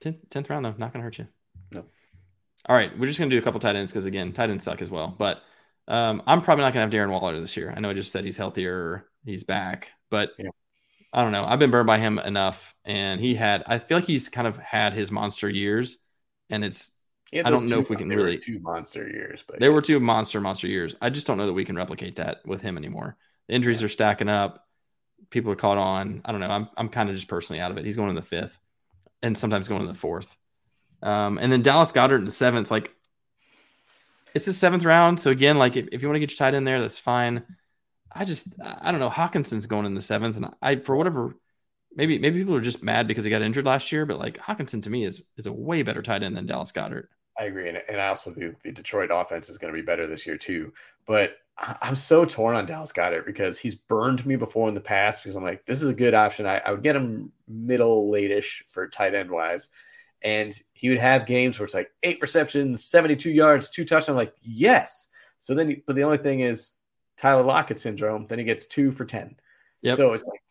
[0.00, 1.26] Tenth, tenth round though, not going to hurt you.
[1.72, 1.84] No.
[2.68, 4.64] All right, we're just going to do a couple tight ends because again, tight ends
[4.64, 5.14] suck as well.
[5.16, 5.42] But
[5.88, 7.72] um, I'm probably not going to have Darren Waller this year.
[7.74, 10.50] I know I just said he's healthier, he's back, but yeah.
[11.16, 11.46] I don't know.
[11.46, 13.64] I've been burned by him enough, and he had.
[13.66, 15.96] I feel like he's kind of had his monster years,
[16.50, 16.90] and it's.
[17.32, 19.74] I don't know if we can really two monster years, but there yeah.
[19.74, 20.94] were two monster monster years.
[21.00, 23.16] I just don't know that we can replicate that with him anymore.
[23.48, 23.86] The injuries yeah.
[23.86, 24.66] are stacking up.
[25.30, 26.20] People are caught on.
[26.24, 26.50] I don't know.
[26.50, 27.86] I'm I'm kind of just personally out of it.
[27.86, 28.58] He's going in the fifth,
[29.22, 30.36] and sometimes going in the fourth.
[31.02, 32.70] Um, and then Dallas Goedert in the seventh.
[32.70, 32.94] Like,
[34.34, 35.18] it's the seventh round.
[35.18, 37.42] So again, like if, if you want to get your tight in there, that's fine.
[38.16, 39.10] I just I don't know.
[39.10, 41.36] Hockenson's going in the seventh, and I for whatever
[41.94, 44.82] maybe maybe people are just mad because he got injured last year, but like Hockenson
[44.84, 47.08] to me is is a way better tight end than Dallas Goedert.
[47.38, 50.06] I agree, and, and I also think the Detroit offense is going to be better
[50.06, 50.72] this year too.
[51.06, 55.22] But I'm so torn on Dallas Goedert because he's burned me before in the past
[55.22, 56.46] because I'm like, this is a good option.
[56.46, 59.68] I, I would get him middle late-ish for tight end wise.
[60.22, 64.10] And he would have games where it's like eight receptions, 72 yards, two touchdowns.
[64.10, 65.10] I'm like, yes.
[65.40, 66.72] So then, but the only thing is
[67.16, 68.26] Tyler Lockett syndrome.
[68.26, 69.36] Then he gets two for 10.
[69.82, 69.96] Yep.
[69.96, 70.42] So it's like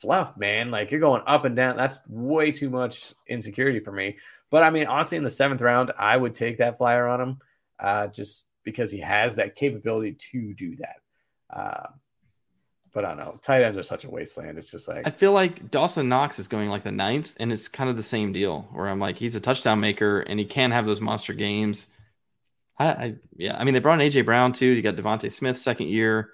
[0.00, 0.70] fluff, man.
[0.70, 1.76] Like you're going up and down.
[1.76, 4.16] That's way too much insecurity for me.
[4.50, 7.38] But I mean, honestly, in the seventh round, I would take that flyer on him
[7.78, 10.96] uh, just because he has that capability to do that.
[11.50, 11.86] Uh,
[12.92, 13.38] but I don't know.
[13.42, 14.58] Tight ends are such a wasteland.
[14.58, 17.68] It's just like I feel like Dawson Knox is going like the ninth, and it's
[17.68, 20.70] kind of the same deal where I'm like, he's a touchdown maker and he can
[20.70, 21.86] have those monster games.
[22.78, 24.66] I, I, yeah, I mean they brought in AJ Brown too.
[24.66, 26.32] You got DeVonta Smith second year.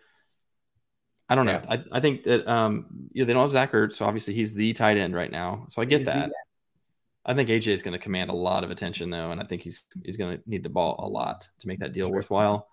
[1.28, 1.62] I don't know.
[1.64, 1.76] Yeah.
[1.76, 4.72] I, I think that um yeah, they don't have Zach Ertz, so obviously he's the
[4.72, 5.64] tight end right now.
[5.68, 6.30] So I get he's that.
[7.26, 9.62] I think AJ is going to command a lot of attention though, and I think
[9.62, 12.68] he's he's going to need the ball a lot to make that deal worthwhile.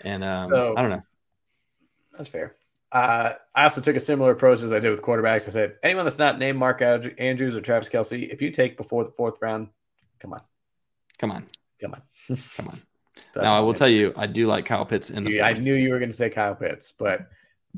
[0.00, 1.02] And um, so, I don't know.
[2.16, 2.56] That's fair.
[2.90, 5.46] Uh, I also took a similar approach as I did with quarterbacks.
[5.48, 9.04] I said anyone that's not named Mark Andrews or Travis Kelce, if you take before
[9.04, 9.68] the fourth round,
[10.18, 10.40] come on,
[11.18, 11.46] come on,
[11.80, 12.82] come on, come on.
[13.34, 15.32] Now I will tell you, I do like Kyle Pitts in the.
[15.32, 17.28] Yeah, I knew you were going to say Kyle Pitts, but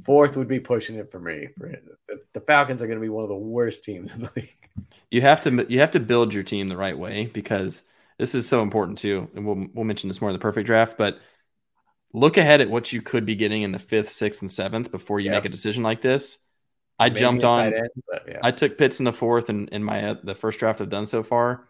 [0.05, 1.49] fourth would be pushing it for me.
[1.59, 4.55] The, the Falcons are going to be one of the worst teams in the league.
[5.11, 7.83] You have to you have to build your team the right way because
[8.19, 9.29] this is so important too.
[9.35, 11.19] And we'll we'll mention this more in the perfect draft, but
[12.13, 15.21] look ahead at what you could be getting in the fifth, sixth, and seventh before
[15.21, 15.43] you Yep.
[15.43, 16.39] make a decision like this.
[16.99, 17.73] I Maybe jumped on.
[17.75, 17.89] end,
[18.27, 18.39] yeah.
[18.43, 21.07] I took Pitts in the fourth and in my uh, the first draft I've done
[21.07, 21.69] so far,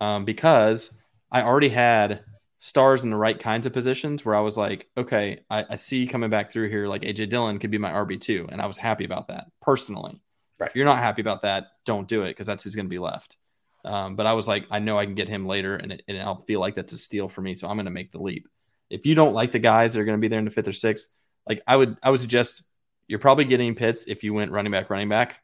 [0.00, 0.94] um, because
[1.30, 2.24] I already had
[2.58, 6.06] stars in the right kinds of positions where I was like, okay, I, I see
[6.06, 8.76] coming back through here like AJ Dillon could be my RB two, and I was
[8.76, 10.20] happy about that personally.
[10.58, 10.70] Right.
[10.70, 12.98] If you're not happy about that, don't do it because that's who's going to be
[12.98, 13.36] left.
[13.84, 16.18] Um, but I was like, I know I can get him later, and, it, and
[16.18, 18.48] I'll feel like that's a steal for me, so I'm going to make the leap.
[18.90, 20.68] If you don't like the guys that are going to be there in the fifth
[20.68, 21.08] or sixth,
[21.48, 22.64] like I would, I would suggest
[23.06, 25.40] you're probably getting Pitts if you went running back, running back,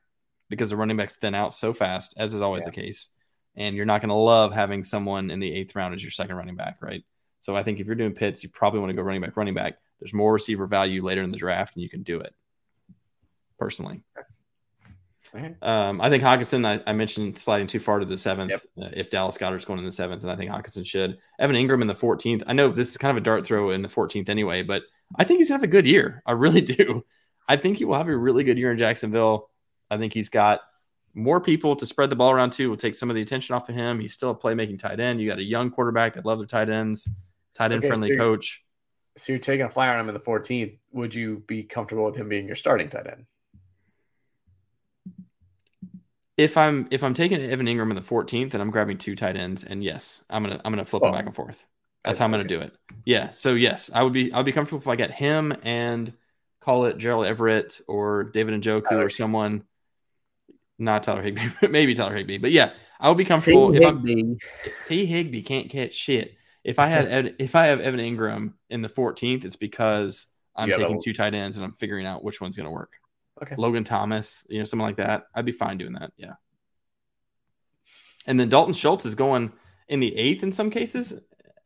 [0.48, 2.70] because the running backs thin out so fast, as is always Yeah.
[2.70, 3.08] the case.
[3.56, 6.36] And you're not going to love having someone in the eighth round as your second
[6.36, 7.04] running back, right?
[7.40, 9.54] So I think if you're doing Pitts, you probably want to go running back, running
[9.54, 9.78] back.
[10.00, 12.34] There's more receiver value later in the draft, and you can do it.
[13.58, 14.02] Personally,
[15.62, 16.66] um, I think Hockenson.
[16.66, 18.50] I, I mentioned sliding too far to the seventh.
[18.50, 18.62] Yep.
[18.80, 21.18] Uh, if Dallas Goedert's going in the seventh, and I think Hockenson should.
[21.38, 22.42] Evan Engram in the 14th.
[22.46, 24.82] I know this is kind of a dart throw in the 14th anyway, but
[25.16, 26.22] I think he's gonna have a good year.
[26.26, 27.04] I really do.
[27.48, 29.48] I think he will have a really good year in Jacksonville.
[29.90, 30.60] I think he's got
[31.14, 32.70] more people to spread the ball around to.
[32.70, 34.00] Will take some of the attention off of him.
[34.00, 35.20] He's still a playmaking tight end.
[35.20, 37.08] You got a young quarterback that love their tight ends,
[37.54, 38.64] tight end Okay, friendly so coach.
[39.16, 40.78] So you're taking a flyer on him in the 14th.
[40.92, 43.26] Would you be comfortable with him being your starting tight end?
[46.38, 49.36] If I'm if I'm taking Evan Engram in the 14th and I'm grabbing two tight
[49.36, 51.16] ends, and yes, I'm gonna I'm gonna flip them oh.
[51.16, 51.64] back and forth.
[52.04, 52.64] That's how I'm going to Okay.
[52.64, 52.76] do it.
[53.04, 53.30] Yeah.
[53.32, 56.12] So yes, I would be I'd be comfortable if I get him and
[56.60, 59.64] call it Gerald Everett or David Njoku Tyler or someone.
[60.78, 62.38] Not Tyler Higbee, but maybe Tyler Higbee.
[62.38, 64.36] But yeah, I would be comfortable if I'm Higbee.
[64.88, 66.34] T Higbee can't catch shit.
[66.64, 70.74] If I had if I have Evan Engram in the 14th, it's because I'm You
[70.74, 72.92] have taking two tight ends and I'm figuring out which one's going to work.
[73.42, 73.54] Okay.
[73.56, 75.24] Logan Thomas, you know, something like that.
[75.34, 76.12] I'd be fine doing that.
[76.16, 76.34] Yeah.
[78.26, 79.52] And then Dalton Schultz is going
[79.88, 81.18] in the eighth in some cases.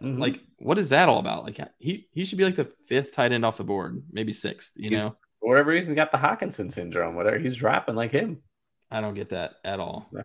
[0.02, 0.18] Mhm.
[0.18, 1.44] Like, what is that all about?
[1.44, 4.72] Like, he he should be like the fifth tight end off the board, maybe sixth.
[4.76, 7.14] You He's- know, for whatever reason, he's got the Hockenson syndrome.
[7.14, 8.42] Whatever, he's dropping like him.
[8.90, 10.08] I don't get that at all.
[10.12, 10.22] No.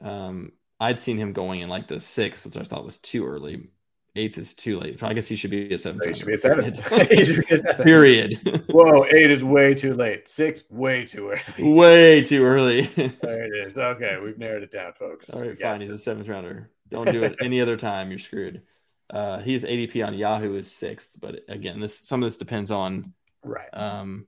[0.00, 3.68] Um, I'd seen him going in like the sixth, which I thought was too early.
[4.16, 5.00] Eighth is too late.
[5.02, 6.04] I guess he should be a seventh.
[6.04, 6.64] He should be a seven.
[7.10, 7.84] he should be a seven.
[7.84, 8.64] Period.
[8.70, 10.28] Whoa, eight is way too late.
[10.28, 11.72] Six, way too early.
[11.72, 12.80] Way too early.
[12.96, 13.78] there it is.
[13.78, 15.30] Okay, we've narrowed it down, folks.
[15.30, 15.82] All right, We fine.
[15.82, 16.70] He's a seventh rounder.
[16.88, 18.08] Don't do it any other time.
[18.10, 18.62] You're screwed.
[19.10, 23.12] Uh, he's ADP on Yahoo is sixth, but again, this some of this depends on
[23.44, 23.68] Right.
[23.72, 24.26] um,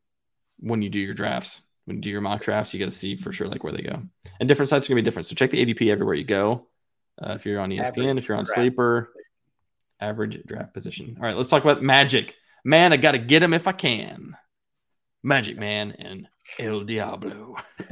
[0.58, 1.62] when you do your drafts.
[1.90, 3.82] When you do your mock drafts, you got to see for sure like where they
[3.82, 4.00] go.
[4.38, 5.26] And different sites are gonna be different.
[5.26, 6.68] So check the ADP everywhere you go.
[7.20, 8.60] Uh, if you're on ESPN, Average if you're on draft.
[8.60, 9.12] Sleeper,
[9.98, 11.16] average draft position.
[11.18, 12.36] All right, let's talk about Magic.
[12.64, 14.36] Man, I got to get him if I can.
[15.24, 16.28] Magic Man and
[16.60, 17.56] El Diablo.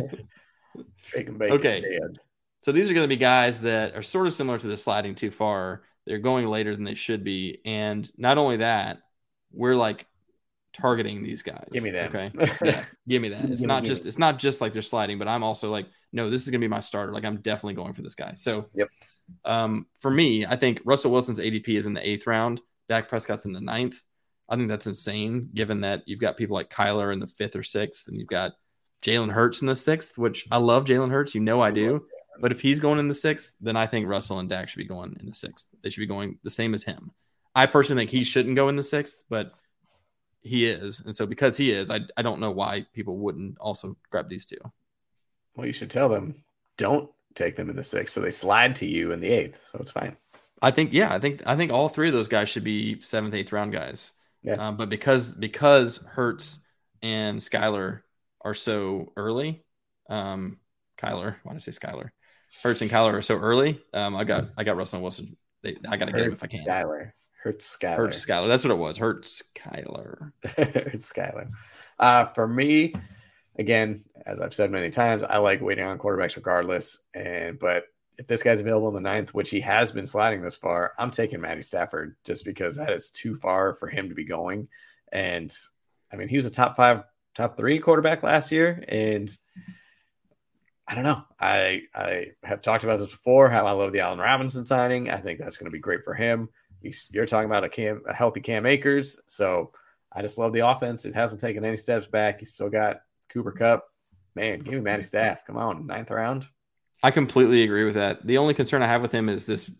[1.06, 1.50] Shake and bake.
[1.50, 1.80] Okay.
[1.80, 2.20] Dead.
[2.60, 5.16] So these are going to be guys that are sort of similar to the sliding
[5.16, 5.82] too far.
[6.06, 8.98] They're going later than they should be, and not only that,
[9.50, 10.06] we're like
[10.72, 11.68] targeting these guys.
[11.72, 12.14] Give me that.
[12.14, 12.30] Okay.
[12.64, 13.44] Yeah, give me that.
[13.44, 15.86] It's Give not give just it's not just like they're sliding, but I'm also like,
[16.12, 17.12] no, this is gonna be my starter.
[17.12, 18.34] Like I'm definitely going for this guy.
[18.34, 18.88] So Yep.
[19.44, 22.60] Um, for me, I think Russell Wilson's ADP is in the eighth round.
[22.88, 24.00] Dak Prescott's in the ninth.
[24.48, 27.62] I think that's insane, given that you've got people like Kyler in the fifth or
[27.62, 28.52] sixth, and you've got
[29.02, 31.34] Jalen Hurts in the sixth, which I love Jalen Hurts.
[31.34, 32.06] You know I do.
[32.40, 34.84] But if he's going in the sixth, then I think Russell and Dak should be
[34.84, 35.68] going in the sixth.
[35.82, 37.10] They should be going the same as him.
[37.54, 39.52] I personally think he shouldn't go in the sixth, but
[40.42, 41.00] he is.
[41.00, 44.46] And so because he is, I, I don't know why people wouldn't also grab these
[44.46, 44.58] two.
[45.56, 46.42] Well, you should tell them
[46.76, 49.68] don't take them in the sixth, so they slide to you in the eighth.
[49.70, 50.16] So it's fine.
[50.60, 53.34] I think, yeah, I think I think all three of those guys should be seventh,
[53.34, 54.12] eighth round guys.
[54.42, 54.54] Yeah.
[54.54, 56.60] Um, but because because Hurts
[57.02, 58.02] and Skyler
[58.40, 59.64] are so early,
[60.08, 60.58] um,
[60.96, 62.10] Kyler, why did I say Skyler?
[62.62, 63.80] Hurts and Kyler are so early.
[63.92, 65.36] Um, I got I got Russell Wilson.
[65.62, 66.64] They, I got to get him if I can.
[66.64, 67.12] Skyler.
[67.42, 67.96] Hurts Skyler.
[67.96, 68.48] Hurts Skyler.
[68.48, 68.98] That's what it was.
[68.98, 70.32] Hurt Skyler.
[70.44, 71.50] Hurt Skyler.
[71.98, 72.94] Uh, for me,
[73.58, 76.98] again, as I've said many times, I like waiting on quarterbacks regardless.
[77.14, 77.84] And but
[78.18, 81.10] if this guy's available in the ninth, which he has been sliding this far, I'm
[81.10, 84.68] taking Matty Stafford just because that is too far for him to be going.
[85.12, 85.52] And
[86.12, 87.04] I mean, he was a top five,
[87.36, 89.30] top three quarterback last year, and
[90.86, 91.22] I don't know.
[91.38, 93.48] I I have talked about this before.
[93.48, 95.10] How I love the Allen Robinson signing.
[95.10, 96.48] I think that's going to be great for him.
[97.10, 99.72] You're talking about a Cam, a healthy Cam Akers, so
[100.12, 101.04] I just love the offense.
[101.04, 102.40] It hasn't taken any steps back.
[102.40, 103.84] He's still got Cooper Kupp.
[104.34, 105.44] Man, give me Matty Staff.
[105.46, 106.46] Come on, ninth round.
[107.02, 108.26] I completely agree with that.
[108.26, 109.70] The only concern I have with him is this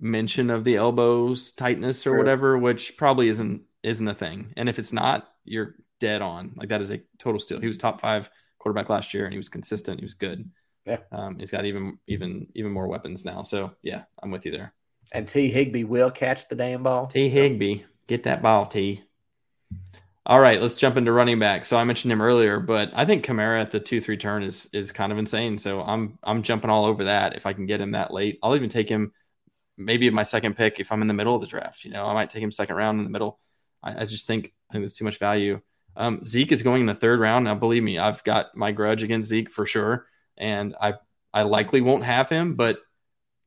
[0.00, 2.18] mention of the elbows tightness or True.
[2.18, 4.52] whatever, which probably isn't isn't a thing.
[4.56, 6.52] And if it's not, you're dead on.
[6.56, 7.60] Like that is a total steal.
[7.60, 10.00] He was top five quarterback last year, and he was consistent.
[10.00, 10.50] He was good.
[10.86, 10.98] Yeah.
[11.12, 13.42] Um, he's got even even even more weapons now.
[13.42, 14.72] So yeah, I'm with you there.
[15.12, 15.50] And T.
[15.50, 17.06] Higbee will catch the damn ball.
[17.06, 19.02] T Higbee, Get that ball, T.
[20.26, 21.64] All right, let's jump into running back.
[21.64, 24.68] So I mentioned him earlier, but I think Kamara at the two three turn is
[24.72, 25.58] is kind of insane.
[25.58, 28.38] So I'm I'm jumping all over that if I can get him that late.
[28.42, 29.12] I'll even take him
[29.76, 31.84] maybe my second pick if I'm in the middle of the draft.
[31.84, 33.40] You know, I might take him second round in the middle.
[33.82, 35.60] I, I just think I think there's too much value.
[35.96, 37.46] Um, Zeke is going in the third round.
[37.46, 40.06] Now, believe me, I've got my grudge against Zeke for sure,
[40.36, 40.94] and I
[41.32, 42.78] I likely won't have him, but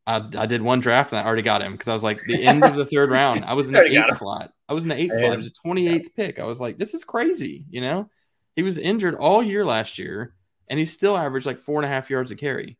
[0.06, 2.44] I, I did one draft and I already got him because I was like the
[2.44, 3.46] end of the third round.
[3.46, 4.52] I was in the eighth slot.
[4.68, 5.34] I was in the eighth slot.
[5.34, 6.40] It was a 28th pick.
[6.40, 7.66] I was like, this is crazy.
[7.70, 8.10] You know,
[8.56, 10.36] he was injured all year last year
[10.70, 12.78] and he still averaged like four and a half yards a carry.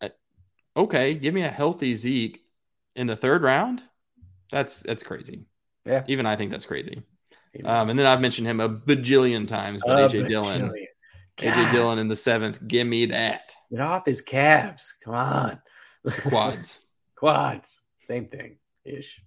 [0.00, 0.10] I,
[0.76, 2.40] okay, give me a healthy Zeke
[2.94, 3.82] in the third round.
[4.50, 5.46] That's that's crazy.
[5.84, 7.02] Yeah, even I think that's crazy.
[7.64, 10.28] Um, and then I've mentioned him a bajillion times, but a AJ bajillion.
[10.28, 11.48] Dillon, God.
[11.48, 13.54] AJ Dillon in the seventh, give me that.
[13.70, 14.94] Get off his calves.
[15.02, 15.60] Come on.
[16.10, 16.80] Quads.
[17.16, 17.82] Quads.
[18.04, 19.22] Same thing ish.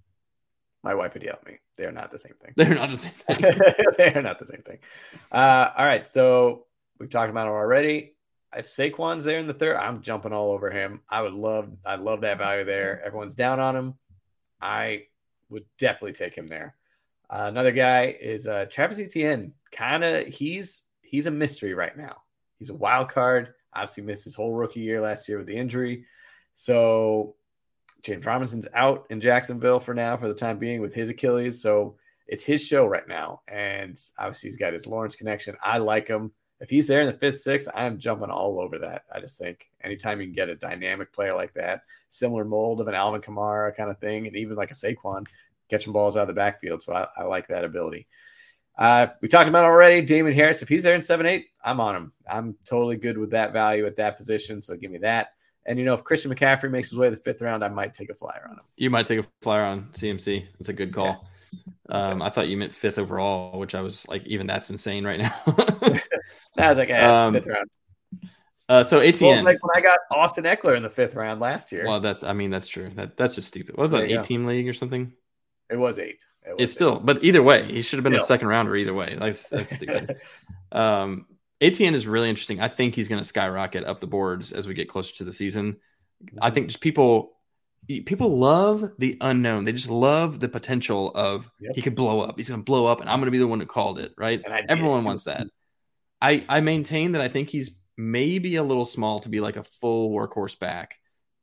[0.84, 1.58] My wife would yell at me.
[1.76, 2.54] They are not the same thing.
[2.56, 3.38] They're not the same thing.
[3.98, 4.80] they are not the same thing.
[5.32, 6.08] Uh, all right.
[6.08, 6.66] So
[7.00, 8.16] we've talked about him already.
[8.56, 11.02] If Saquon's there in the third, I'm jumping all over him.
[11.10, 13.04] I would love, I love that value there.
[13.06, 13.94] Everyone's down on him.
[14.62, 15.04] I
[15.50, 16.76] would definitely take him there.
[17.30, 19.54] Uh, another guy is uh, Travis Etienne.
[19.72, 22.24] Kind of, he's he's a mystery right now.
[22.58, 23.54] He's a wild card.
[23.74, 26.06] Obviously, missed his whole rookie year last year with the injury.
[26.60, 27.36] So
[28.01, 31.62] James Robinson's out in Jacksonville for now, for the time being, with his Achilles.
[31.62, 31.95] So
[32.28, 33.43] it's his show right now.
[33.47, 35.55] And obviously, he's got his Lawrence connection.
[35.64, 36.34] I like him.
[36.60, 39.03] If he's there in the fifth, sixth, I'm jumping all over that.
[39.10, 42.89] I just think anytime you can get a dynamic player like that, similar mold of
[42.89, 45.28] an Alvin Kamara kind of thing, and even like a Saquon,
[45.70, 46.84] catching balls out of the backfield.
[46.84, 48.05] So I, I like that ability.
[48.78, 50.01] Uh, we talked about already.
[50.01, 52.12] Damien Harris, if he's there in seven, eight, I'm on him.
[52.30, 54.62] I'm totally good with that value at that position.
[54.62, 55.30] So give me that.
[55.66, 57.93] And you know, if Christian McCaffrey makes his way to the fifth round, I might
[57.93, 58.64] take a flyer on him.
[58.78, 60.47] You might take a flyer on CMC.
[60.57, 61.05] That's a good call.
[61.05, 61.16] Yeah.
[61.89, 65.20] Um, I thought you meant fifth overall, which I was like, even that's insane right
[65.20, 65.34] now.
[66.57, 67.70] I was like, eh, um, fifth round.
[68.68, 71.72] Uh, so Etienne, well, like when I got Austin Ekeler in the fifth round last
[71.72, 71.88] year.
[71.88, 72.91] Well, that's I mean that's true.
[72.95, 73.76] That that's just stupid.
[73.76, 74.03] What was that?
[74.03, 75.12] Eight team league or something?
[75.72, 76.24] It was eight.
[76.45, 76.76] It was it's eight.
[76.76, 78.24] still, but either way, he should have been still.
[78.24, 79.18] a second rounder either way.
[79.20, 80.18] That's that's stupid.
[80.72, 81.26] um,
[81.62, 82.62] Etienne is really interesting.
[82.62, 85.34] I think he's going to skyrocket up the boards as we get closer to the
[85.34, 85.78] season.
[86.41, 87.34] I think just people
[87.88, 89.66] people love the unknown.
[89.66, 91.74] They just love the potential of yep.
[91.76, 92.36] he could blow up.
[92.38, 94.14] He's going to blow up, and I'm going to be the one who called it.
[94.18, 94.41] Right?
[94.68, 95.47] Everyone wants that.
[96.22, 99.64] I I maintain that I think he's maybe a little small to be like a
[99.64, 100.95] full workhorse back,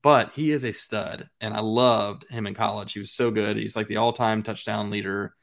[0.03, 2.93] but he is a stud, and I loved him in college.
[2.93, 3.57] He was so good.
[3.57, 5.35] He's like the all time touchdown leader.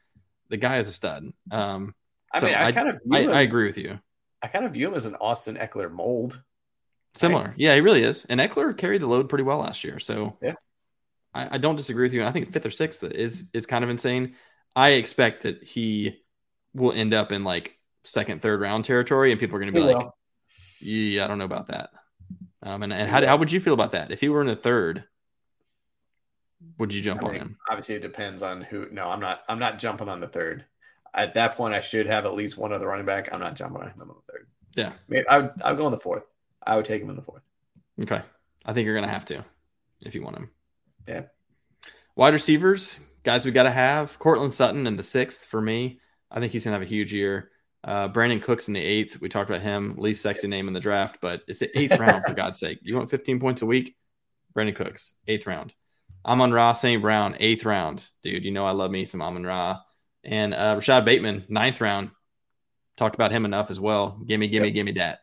[0.50, 1.26] The guy is a stud.
[1.52, 1.96] Um,
[2.34, 4.00] I so mean, I, I kind of I, I agree with you.
[4.44, 6.42] I kind of view him as an Austin Ekeler mold.
[7.16, 7.46] Similar.
[7.46, 7.54] Right?
[7.58, 8.26] Yeah, he really is.
[8.26, 10.00] And Ekeler carried the load pretty well last year.
[10.00, 10.56] So yeah.
[11.34, 12.26] I, I don't disagree with you.
[12.26, 14.36] I think fifth or sixth is is kind of insane.
[14.76, 16.20] I expect that he
[16.74, 19.88] will end up in like second, third round territory, and people are going to be
[19.88, 20.18] he like, will.
[20.82, 21.92] "Yeah, I don't know about that."
[22.62, 24.56] Um, and and how, how would you feel about that if he were in a
[24.56, 25.06] third?
[26.80, 27.58] Would you jump I mean, on him?
[27.70, 28.90] Obviously, it depends on who.
[28.92, 29.44] No, I'm not.
[29.48, 30.66] I'm not jumping on the third.
[31.14, 33.30] At that point, I should have at least one other running back.
[33.32, 34.48] I'm not jumping on him on the third.
[34.76, 35.52] Yeah, Maybe I would.
[35.64, 36.24] I would go in the fourth.
[36.66, 37.44] I would take him in the fourth.
[38.02, 38.22] Okay.
[38.66, 39.44] I think you're going to have to
[40.02, 40.50] if you want him.
[41.08, 41.24] Yeah.
[42.16, 44.18] Wide receivers, guys we got to have.
[44.20, 46.00] Courtland Sutton in the sixth for me.
[46.32, 47.52] I think he's going to have a huge year.
[47.84, 49.20] Uh, Brandin Cooks in the eighth.
[49.20, 52.24] We talked about him, least sexy name in the draft, but it's the eighth round
[52.26, 52.80] for God's sake.
[52.82, 53.96] You want 15 points a week?
[54.56, 55.74] Brandin Cooks, eighth round.
[56.26, 57.02] Amon-Ra St.
[57.02, 58.08] Brown, eighth round.
[58.22, 59.80] Dude, you know I love me some Amon Ra.
[60.24, 62.12] And uh, Rashod Bateman, ninth round.
[62.96, 64.20] Talked about him enough as well.
[64.26, 64.74] Gimme, gimme, yep.
[64.76, 65.22] gimme that.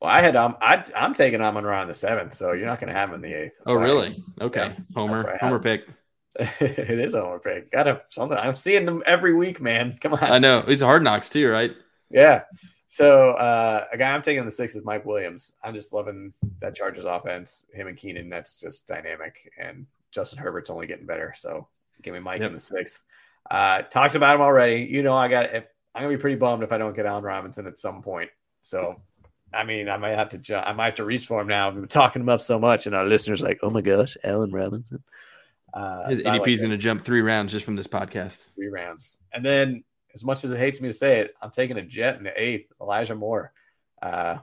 [0.00, 2.80] Well, I had um, I, I'm taking Amon Ra in the seventh, so you're not
[2.80, 3.60] going to have him in the eighth.
[3.66, 3.84] I'm oh, sorry.
[3.84, 4.24] really?
[4.40, 5.86] Okay, yeah, Homer, Homer pick.
[6.38, 7.70] it is Homer pick.
[7.70, 8.36] Got to something.
[8.36, 9.98] I'm seeing them every week, man.
[10.00, 10.22] Come on.
[10.22, 11.72] I know he's a hard knocks too, right?
[12.10, 12.42] Yeah.
[12.88, 15.52] So uh, a guy I'm taking in the sixth is Mike Williams.
[15.62, 17.66] I'm just loving that Chargers offense.
[17.74, 19.52] Him and Keenan, that's just dynamic.
[19.58, 21.34] And Justin Herbert's only getting better.
[21.36, 21.68] So
[22.02, 22.48] give me Mike yep.
[22.48, 23.02] in the sixth.
[23.50, 24.88] Uh, talked about him already.
[24.90, 25.54] You know, I got.
[25.54, 28.28] If, I'm gonna be pretty bummed if I don't get Allen Robinson at some point.
[28.60, 29.00] So
[29.52, 31.68] I mean, I might have to ju- I might have to reach for him now.
[31.68, 34.52] I've been talking him up so much, and our listeners like, oh my gosh, Allen
[34.52, 35.02] Robinson.
[35.72, 38.54] Uh, His so ADP is like to jump three rounds just from this podcast.
[38.54, 39.84] Three rounds, and then
[40.14, 42.42] as much as it hates me to say it, I'm taking a jet in the
[42.42, 42.72] eighth.
[42.80, 43.52] Elijah Moore.
[44.02, 44.38] Uh,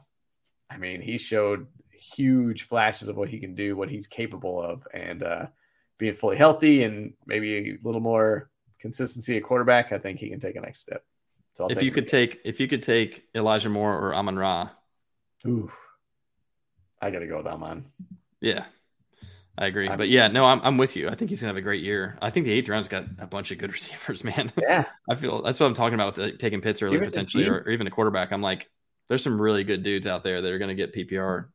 [0.70, 4.88] I mean, he showed huge flashes of what he can do, what he's capable of,
[4.94, 5.48] and uh,
[5.98, 8.50] being fully healthy and maybe a little more
[8.84, 9.92] consistency at quarterback.
[9.92, 11.04] I think he can take a next step.
[11.54, 14.70] So I'll if you could take if you could take Elijah Moore or Amon Ra,
[15.48, 15.72] Ooh,
[17.02, 17.86] I got to go with Amon.
[18.42, 18.66] Yeah.
[19.58, 19.88] I agree.
[19.88, 21.10] I'm- But yeah, no, I'm, I'm with you.
[21.10, 22.18] I think he's gonna have a great year.
[22.22, 24.52] I think the eighth round's got a bunch of good receivers, man.
[24.60, 24.86] Yeah.
[25.10, 27.60] I feel that's what I'm talking about with the, taking Pitts early Even potentially, or,
[27.60, 28.32] or even a quarterback.
[28.32, 28.70] I'm like,
[29.08, 31.46] there's some really good dudes out there that are gonna get PPR,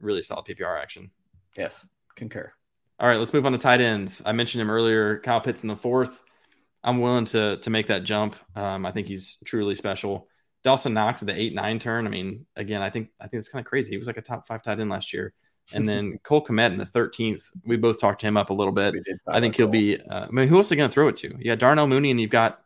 [0.00, 1.10] really solid PPR action.
[1.56, 1.84] Yes.
[2.14, 2.52] Concur.
[3.00, 4.22] All right, let's move on to tight ends.
[4.24, 5.18] I mentioned him earlier.
[5.18, 6.22] Kyle Pitts in the fourth.
[6.84, 8.36] I'm willing to to make that jump.
[8.54, 10.28] Um, I think he's truly special.
[10.62, 12.06] Dawson Knox at the eight nine turn.
[12.06, 13.90] I mean, again, I think I think it's kind of crazy.
[13.90, 15.32] He was like a top five tight end last year,
[15.72, 17.50] and then Cole Kmet in the thirteenth.
[17.64, 18.94] We both talked to him up a little bit.
[19.26, 19.98] I think he'll be.
[19.98, 21.34] Uh, I mean, who else are going to throw it to?
[21.40, 22.60] Yeah, Darnell Mooney, and you've got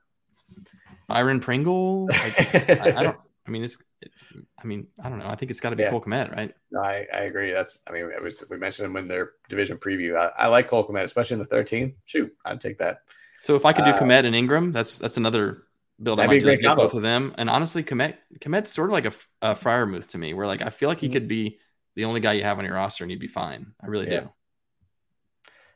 [1.07, 2.07] Byron Pringle.
[2.07, 3.17] Like, I, I don't.
[3.47, 3.79] I mean, it's.
[4.03, 4.11] It,
[4.63, 5.29] I mean, I don't know.
[5.29, 5.91] I think it's got to be Yeah.
[5.91, 6.55] Cole Kmet, right?
[6.71, 7.53] No, I, I agree.
[7.53, 10.17] That's, I mean, was, we mentioned him in their division preview.
[10.17, 11.95] I, I like Cole Kmet, especially in the 13th.
[12.05, 13.03] Shoot, I'd take that.
[13.43, 15.63] So if I could do Uh, Kmet and Engram, that's that's another
[16.03, 16.21] build.
[16.21, 16.83] I That'd be might a great combo.
[16.85, 17.35] both of them.
[17.39, 19.13] And honestly, Kmet Kmet's sort of like a,
[19.43, 21.13] a Freiermuth to me, where like I feel like he Mhm.
[21.13, 21.59] could be
[21.97, 23.73] the only guy you have on your roster and you'd be fine.
[23.83, 24.21] I really Yeah.
[24.21, 24.31] do.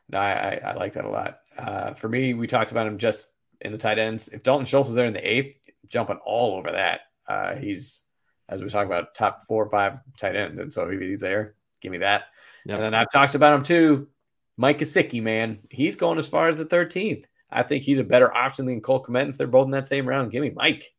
[0.09, 1.39] No, I, I, I like that a lot.
[1.57, 3.29] Uh, for me, we talked about him just
[3.61, 4.27] in the tight ends.
[4.27, 5.57] If Dalton Schultz is there in the eighth,
[5.87, 7.01] jumping all over that.
[7.27, 8.01] Uh, he's,
[8.49, 10.59] as we talk about, top four or five tight end.
[10.59, 12.23] And so if he's there, give me that.
[12.65, 12.75] Yep.
[12.75, 14.07] And then I've talked about him too.
[14.57, 17.25] Mike Gesicki, man, he's going as far as the 13th.
[17.53, 20.07] I think he's a better option than Cole Kmet if they're both in that same
[20.07, 20.31] round.
[20.31, 20.91] Give me Mike.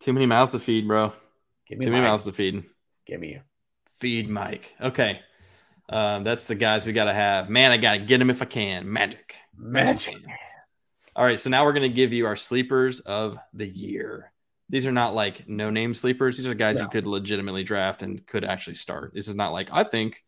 [0.00, 1.12] Too many mouths to feed, bro.
[1.66, 2.64] Give me Too many mouths to feed.
[3.06, 3.40] Give me.
[3.98, 4.72] Feed Mike.
[4.80, 5.20] Okay.
[5.88, 7.48] Um, that's the guys we got to have.
[7.48, 8.92] Man, I got to get him if I can.
[8.92, 9.34] Magic.
[9.56, 10.16] Magic.
[11.16, 11.38] All right.
[11.38, 14.32] So now we're going to give you our sleepers of the year.
[14.68, 16.36] These are not like no name sleepers.
[16.36, 19.12] These are guys you could legitimately draft and could actually start.
[19.14, 20.24] This is not like, I think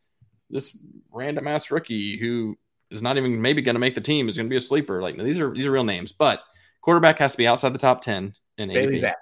[0.50, 0.76] this
[1.10, 2.56] random ass rookie who
[2.90, 5.02] is not even maybe going to make the team is going to be a sleeper.
[5.02, 6.40] Like, these are these are real names, but
[6.80, 9.12] quarterback has to be outside the top 10 in Bailey ADP.
[9.12, 9.14] Zappe.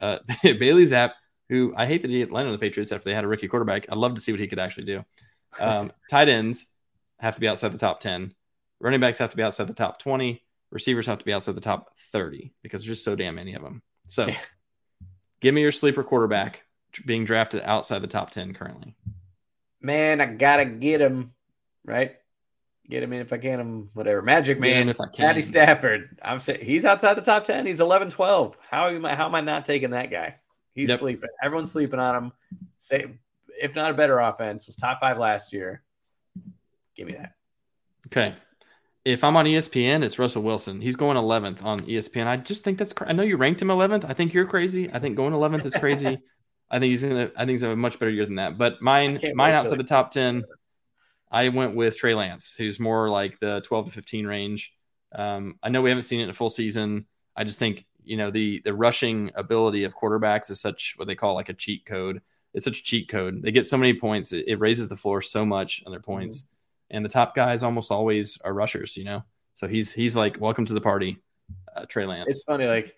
[0.00, 0.18] Uh,
[0.58, 1.12] Bailey Zappe,
[1.48, 3.86] who I hate that he landed on the Patriots after they had a rookie quarterback.
[3.88, 5.04] I'd love to see what he could actually do.
[5.58, 6.68] Um, tight ends
[7.18, 8.34] have to be outside the top 10.
[8.80, 10.42] Running backs have to be outside the top 20.
[10.70, 13.62] Receivers have to be outside the top 30 because there's just so damn many of
[13.62, 13.82] them.
[14.06, 14.28] So
[15.40, 16.64] give me your sleeper quarterback
[17.06, 18.94] being drafted outside the top 10 currently.
[19.80, 21.32] Man, I gotta get him.
[21.86, 22.16] Right?
[22.88, 24.20] Get him in if I can him, whatever.
[24.20, 24.88] Magic man.
[24.90, 25.26] if I can.
[25.26, 26.06] Patty Stafford.
[26.22, 27.64] I'm saying he's outside the top 10.
[27.66, 28.56] He's 11 12.
[28.70, 30.36] How am I how am I not taking that guy?
[30.74, 30.98] He's Yep.
[30.98, 31.30] sleeping.
[31.42, 32.32] Everyone's sleeping on him.
[32.76, 33.06] Say
[33.60, 35.82] if not a better offense, was top five last year.
[36.96, 37.32] Give me that.
[38.08, 38.34] Okay.
[39.04, 40.80] If I'm on ESPN, it's Russell Wilson.
[40.80, 42.26] He's going 11th on ESPN.
[42.26, 42.92] I just think that's.
[42.92, 44.04] Cra- I know you ranked him 11th.
[44.08, 44.90] I think you're crazy.
[44.92, 46.18] I think going 11th is crazy.
[46.70, 47.30] I think he's gonna.
[47.36, 48.56] I think he's gonna have a much better year than that.
[48.56, 50.42] But mine, mine outside the top 10,
[51.34, 54.72] I went with Trey Lance, who's more like the 12 to 15 range.
[55.12, 57.06] Um, I know we haven't seen it in a full season.
[57.36, 61.16] I just think you know the the rushing ability of quarterbacks is such what they
[61.16, 62.22] call like a cheat code.
[62.54, 63.42] It's such a cheat code.
[63.42, 64.32] They get so many points.
[64.32, 66.48] It, it raises the floor so much on their points.
[66.90, 69.24] And the top guys almost always are rushers, you know.
[69.54, 71.18] So he's he's like, welcome to the party,
[71.74, 72.26] uh, Trey Lance.
[72.28, 72.94] It's funny, like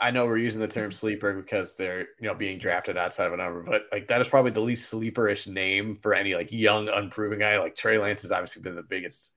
[0.00, 3.32] I know we're using the term sleeper because they're you know being drafted outside of
[3.32, 6.88] a number, but like that is probably the least sleeperish name for any like young
[6.88, 7.58] unproven guy.
[7.58, 9.32] Like Trey Lance has obviously been the biggest,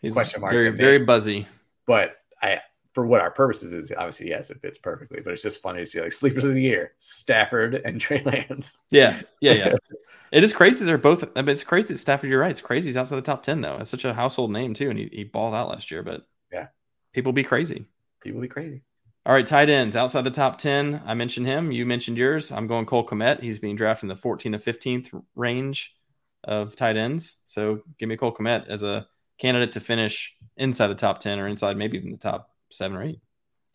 [0.00, 0.52] he's question mark.
[0.52, 1.46] very very buzzy.
[1.86, 2.60] but I
[2.94, 5.20] for what our purposes is obviously yes, it fits perfectly.
[5.22, 8.82] But it's just funny to see like sleepers of the year, Stafford and Trey Lance.
[8.90, 9.74] Yeah, yeah, yeah.
[10.32, 10.84] it is crazy.
[10.84, 11.24] They're both.
[11.36, 12.28] I mean, it's crazy that Stafford.
[12.28, 12.50] You're right.
[12.50, 12.88] It's crazy.
[12.88, 13.76] He's outside the top ten though.
[13.78, 16.02] It's such a household name too, and he, he balled out last year.
[16.02, 16.66] But Yeah.
[17.12, 17.86] people be crazy.
[18.20, 18.82] People be crazy.
[19.24, 21.02] All right, tight ends outside the top 10.
[21.06, 21.70] I mentioned him.
[21.70, 22.50] You mentioned yours.
[22.50, 23.40] I'm going Cole Kmet.
[23.40, 25.94] He's being drafted in the 14 to 15th range
[26.42, 27.36] of tight ends.
[27.44, 29.06] So give me Cole Kmet as a
[29.38, 33.02] candidate to finish inside the top 10 or inside maybe even the top seven or
[33.04, 33.20] eight.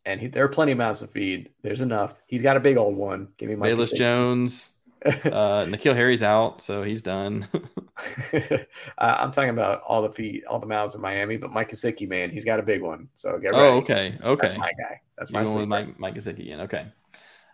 [0.04, 1.52] And he, there are plenty of mouths to feed.
[1.64, 2.16] There's enough.
[2.28, 3.30] He's got a big old one.
[3.38, 3.70] Give me Mike.
[3.70, 4.70] Bayless Jones.
[5.06, 7.48] Uh, Nikhil Harry's out, so he's done.
[8.34, 8.58] uh,
[8.98, 12.30] I'm talking about all the feet, all the mouths in Miami, but Mike Gesicki, man,
[12.30, 13.08] he's got a big one.
[13.16, 13.58] So get ready.
[13.64, 14.18] oh, okay.
[14.24, 14.48] Okay.
[14.48, 15.02] That's my guy.
[15.18, 15.66] That's my You're sleeper.
[15.68, 16.62] Mike, Mike Gesicki again.
[16.62, 16.86] Okay.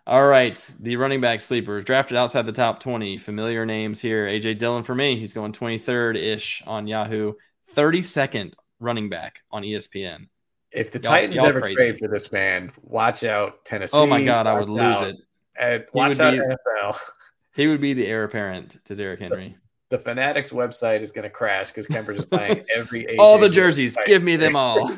[0.06, 0.56] All right.
[0.80, 3.18] The running back sleeper drafted outside the top 20.
[3.18, 4.26] Familiar names here.
[4.28, 5.18] AJ Dillon for me.
[5.18, 7.34] He's going 23rd ish on Yahoo.
[7.74, 10.28] 32nd running back on ESPN.
[10.72, 11.74] If the Y'all- Titans y'all ever crazy.
[11.76, 13.96] trade for this man, watch out Tennessee.
[13.96, 15.16] Oh my God, I would lose out- it.
[15.58, 16.98] And watch out be- NFL.
[17.54, 19.56] He would be the heir apparent to Derrick Henry.
[19.90, 23.48] The Fanatics website is going to crash because Kemper's just buying every AJ all the
[23.48, 23.96] jerseys.
[24.06, 24.90] Give me them all.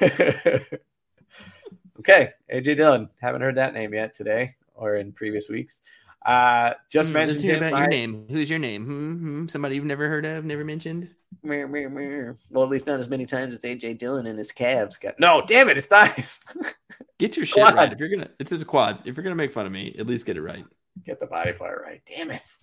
[1.98, 3.08] okay, AJ Dillon.
[3.20, 5.82] Haven't heard that name yet today or in previous weeks.
[6.24, 7.56] Uh, just Hmm, mentioned him.
[7.62, 8.26] about I- your name.
[8.30, 8.84] Who's your name?
[8.84, 11.10] Hmm, hmm, Somebody you've never heard of, never mentioned?
[11.42, 15.18] Well, at least not as many times as AJ Dillon and his calves got.
[15.20, 16.40] No, damn it, it's thighs.
[17.18, 17.76] Get your shit Quads.
[17.76, 17.92] right.
[17.92, 19.02] If you're gonna, it's his quads.
[19.06, 20.64] If you're gonna make fun of me, at least get it right.
[21.04, 22.02] Get the body part right.
[22.06, 22.56] Damn it.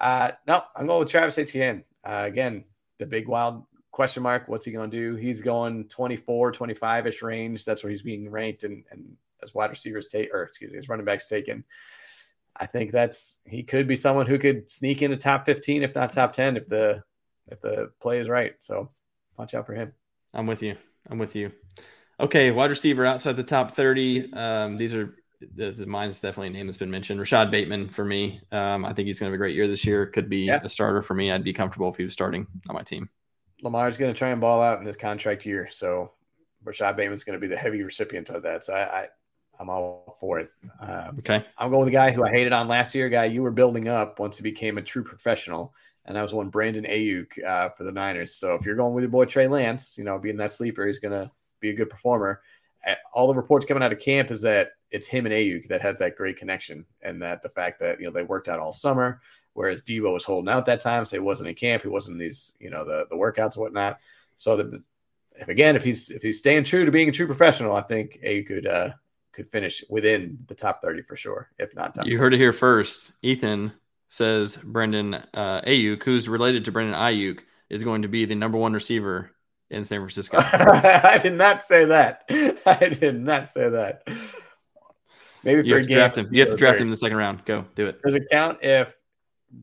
[0.00, 1.84] Uh, no, I'm going with Travis Etienne.
[2.04, 2.64] Uh, again,
[2.98, 4.48] the big wild question mark.
[4.48, 5.16] What's he going to do?
[5.16, 7.64] He's going 24, 25 ish range.
[7.64, 10.88] That's where he's being ranked and, and as wide receivers take, or excuse me, as
[10.88, 11.64] running backs taken.
[12.56, 16.12] I think that's he could be someone who could sneak into top 15, if not
[16.12, 17.02] top 10, if the
[17.46, 18.54] if the play is right.
[18.58, 18.88] So
[19.36, 19.92] watch out for him.
[20.34, 20.76] I'm with you.
[21.08, 21.52] I'm with you.
[22.20, 24.32] Okay, wide receiver outside the top 30.
[24.32, 27.20] Um, these are this is mine's definitely a name that's been mentioned.
[27.20, 28.40] Rashod Bateman for me.
[28.50, 30.06] Um, I think he's going to have a great year this year.
[30.06, 30.60] Could be Yeah.
[30.62, 31.30] a starter for me.
[31.30, 33.08] I'd be comfortable if he was starting on my team.
[33.62, 35.68] Lamar's going to try and ball out in this contract year.
[35.70, 36.12] So
[36.64, 38.64] Rashod Bateman's going to be the heavy recipient of that.
[38.64, 39.08] So I, I
[39.60, 40.50] I'm all for it.
[40.80, 41.42] Um, Okay.
[41.56, 43.88] I'm going with the guy who I hated on last year, guy you were building
[43.88, 45.74] up once he became a true professional.
[46.04, 48.34] And that was one Brandon Aiyuk uh, for the Niners.
[48.34, 51.00] So if you're going with your boy Trey Lance, you know, being that sleeper, he's
[51.00, 51.30] going to
[51.60, 52.40] be a good performer.
[53.12, 55.98] All the reports coming out of camp is that it's him and Aiyuk that has
[55.98, 59.20] that great connection, and that the fact that you know they worked out all summer,
[59.52, 62.18] whereas Deebo was holding out that time, so he wasn't in camp, he wasn't in
[62.18, 63.98] these you know the the workouts and whatnot.
[64.36, 64.82] So the
[65.36, 68.20] if again if he's if he's staying true to being a true professional, I think
[68.24, 68.90] Aiyuk could uh,
[69.32, 72.06] could finish within the top 30 for sure, if not top.
[72.06, 73.12] You heard it here first.
[73.22, 73.72] Ethan
[74.08, 78.58] says Brendan uh, Aiyuk, who's related to Brendan Aiyuk, is going to be the number
[78.58, 79.30] one receiver
[79.70, 80.38] in San Francisco.
[80.42, 82.24] I did not say that.
[82.66, 84.02] I did not say that.
[85.44, 86.28] Maybe you for have a to draft him.
[86.30, 87.44] You have to draft him in the second round.
[87.44, 88.02] Go do it.
[88.02, 88.94] Does it count if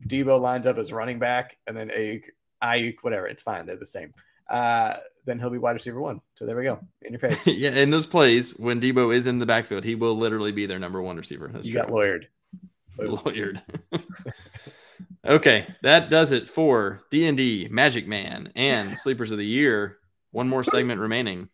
[0.06, 2.24] Deebo lines up as running back and then Aiyuk,
[2.62, 3.26] Aiyuk, whatever?
[3.26, 3.66] It's fine.
[3.66, 4.14] They're the same.
[4.48, 6.20] Uh, then he'll be wide receiver one.
[6.34, 6.78] So there we go.
[7.02, 7.46] In your face.
[7.46, 10.78] yeah, in those plays when Deebo is in the backfield, he will literally be their
[10.78, 11.50] number one receiver.
[11.52, 11.82] That's you true.
[11.82, 12.26] got lawyered.
[12.98, 13.62] lawyered.
[15.26, 19.98] okay, that does it for D and D, Magic Man, and Sleepers of the Year.
[20.30, 21.48] One more segment remaining.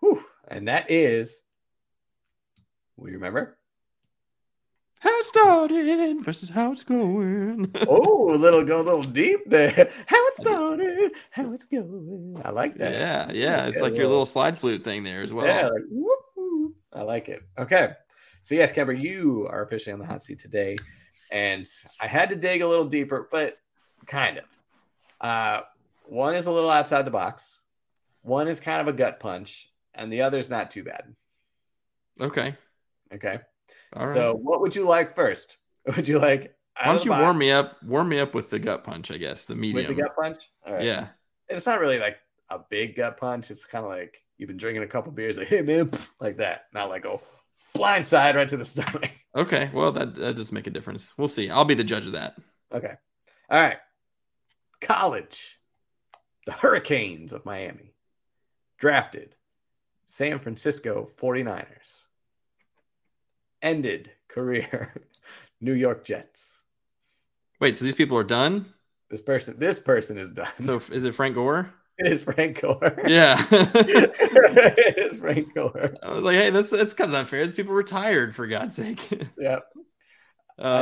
[0.00, 0.24] Whew.
[0.48, 1.40] And that is,
[2.96, 3.56] we remember?
[5.00, 7.70] How it started versus how it's going.
[7.86, 9.90] Oh, a little go a little deep there.
[10.06, 12.40] How it started, how it's going.
[12.42, 12.92] I like that.
[12.92, 13.66] yeah, yeah.
[13.66, 15.46] It's like your little slide flute thing there as well.
[15.46, 16.74] Yeah, like, whoop, whoop.
[16.92, 17.42] I like it.
[17.58, 17.90] Okay.
[18.42, 20.78] So yes, Kemper, you are officially on the hot seat today.
[21.30, 21.66] And
[22.00, 23.58] I had to dig a little deeper, but
[24.06, 24.44] kind of.
[25.20, 25.62] Uh
[26.06, 27.58] one is a little outside the box,
[28.22, 31.14] one is kind of a gut punch, and the other is not too bad.
[32.20, 32.54] Okay.
[33.12, 33.38] Okay.
[33.94, 34.14] All right.
[34.14, 35.58] So what would you like first?
[35.96, 37.82] Would you like why don't you warm me up?
[37.84, 39.44] Warm me up with the gut punch, I guess.
[39.44, 39.86] The medium.
[39.86, 40.50] with the gut punch?
[40.66, 40.84] All right.
[40.84, 41.08] Yeah.
[41.48, 42.16] it's not really like
[42.50, 43.50] a big gut punch.
[43.50, 45.90] It's kind of like you've been drinking a couple beers, like, hey man,
[46.20, 46.64] like that.
[46.72, 47.20] Not like oh
[47.74, 49.10] blind side right to the stomach.
[49.36, 49.70] Okay.
[49.72, 51.14] Well, that, that does make a difference.
[51.16, 51.50] We'll see.
[51.50, 52.34] I'll be the judge of that.
[52.72, 52.94] Okay.
[53.50, 53.78] All right.
[54.80, 55.58] College.
[56.46, 57.94] The Hurricanes of Miami
[58.78, 59.34] drafted
[60.04, 62.00] San Francisco 49ers.
[63.64, 64.92] Ended career
[65.60, 66.58] New York Jets.
[67.60, 68.66] Wait, so these people are done?
[69.10, 70.48] This person this person is done.
[70.60, 71.72] So is it Frank Gore?
[71.98, 73.00] it is Frank Gore.
[73.06, 73.44] Yeah.
[73.50, 75.94] it is Frank Gore.
[76.02, 77.46] I was like, hey, that's that's kind of unfair.
[77.46, 79.00] These people retired for God's sake.
[79.40, 79.60] I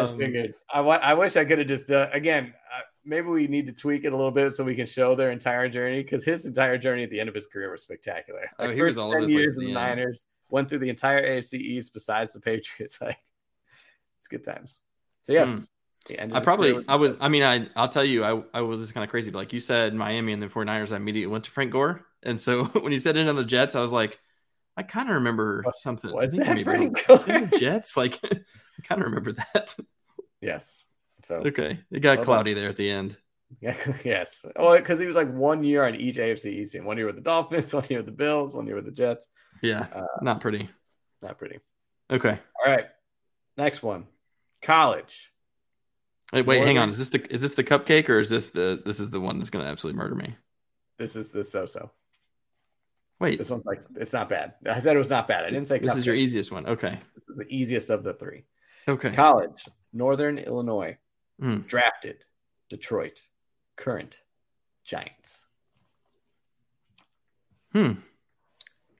[0.01, 0.55] just Um, figured.
[0.73, 2.53] I, wa- I wish I could have just uh, again.
[2.75, 5.31] Uh, maybe we need to tweak it a little bit so we can show their
[5.31, 8.49] entire journey because his entire journey at the end of his career was spectacular.
[8.59, 9.73] Oh, Like, he was all over 10 the place years in the.
[9.73, 13.01] Niners, went through the entire AFC East besides the Patriots.
[13.01, 13.19] Like
[14.19, 14.81] it's good times.
[15.25, 15.67] So yes,
[16.07, 16.15] hmm.
[16.17, 18.95] ended I probably I was I mean I I'll tell you I I was just
[18.95, 21.51] kind of crazy but like you said Miami and the 49ers I immediately went to
[21.51, 24.21] Frank Gore and so when you said it on the Jets I was like
[24.77, 27.59] I kind of remember What- something what's that, Frank Gore?
[27.59, 29.75] Jets like I kind of remember that
[30.41, 30.85] yes.
[31.25, 33.17] So okay it got Well cloudy there at the end
[33.61, 34.45] yeah, yes.
[34.57, 37.17] Well, because he was like one year on each AFC East, and one year with
[37.17, 39.27] the Dolphins, one year with the Bills, one year with the Jets.
[39.63, 40.69] Yeah Uh, not pretty
[41.23, 41.59] Not pretty.
[42.11, 42.87] okay All right.
[43.57, 44.07] Next one.
[44.61, 45.33] College.
[46.33, 48.83] wait wait hang on is this the is this the cupcake or is this the
[48.85, 50.35] this is the one that's gonna absolutely murder me
[50.99, 51.91] This is the so-so.
[53.21, 54.55] wait This one's like it's not bad.
[54.67, 55.45] I said it was not bad.
[55.45, 58.15] I didn't say this is your easiest one okay This is the easiest of the
[58.15, 58.45] three.
[58.89, 60.97] okay College, Northern Illinois,
[61.41, 61.59] Hmm.
[61.67, 62.25] drafted,
[62.69, 63.23] Detroit,
[63.77, 64.21] current,
[64.85, 65.43] Giants.
[67.73, 67.93] hmm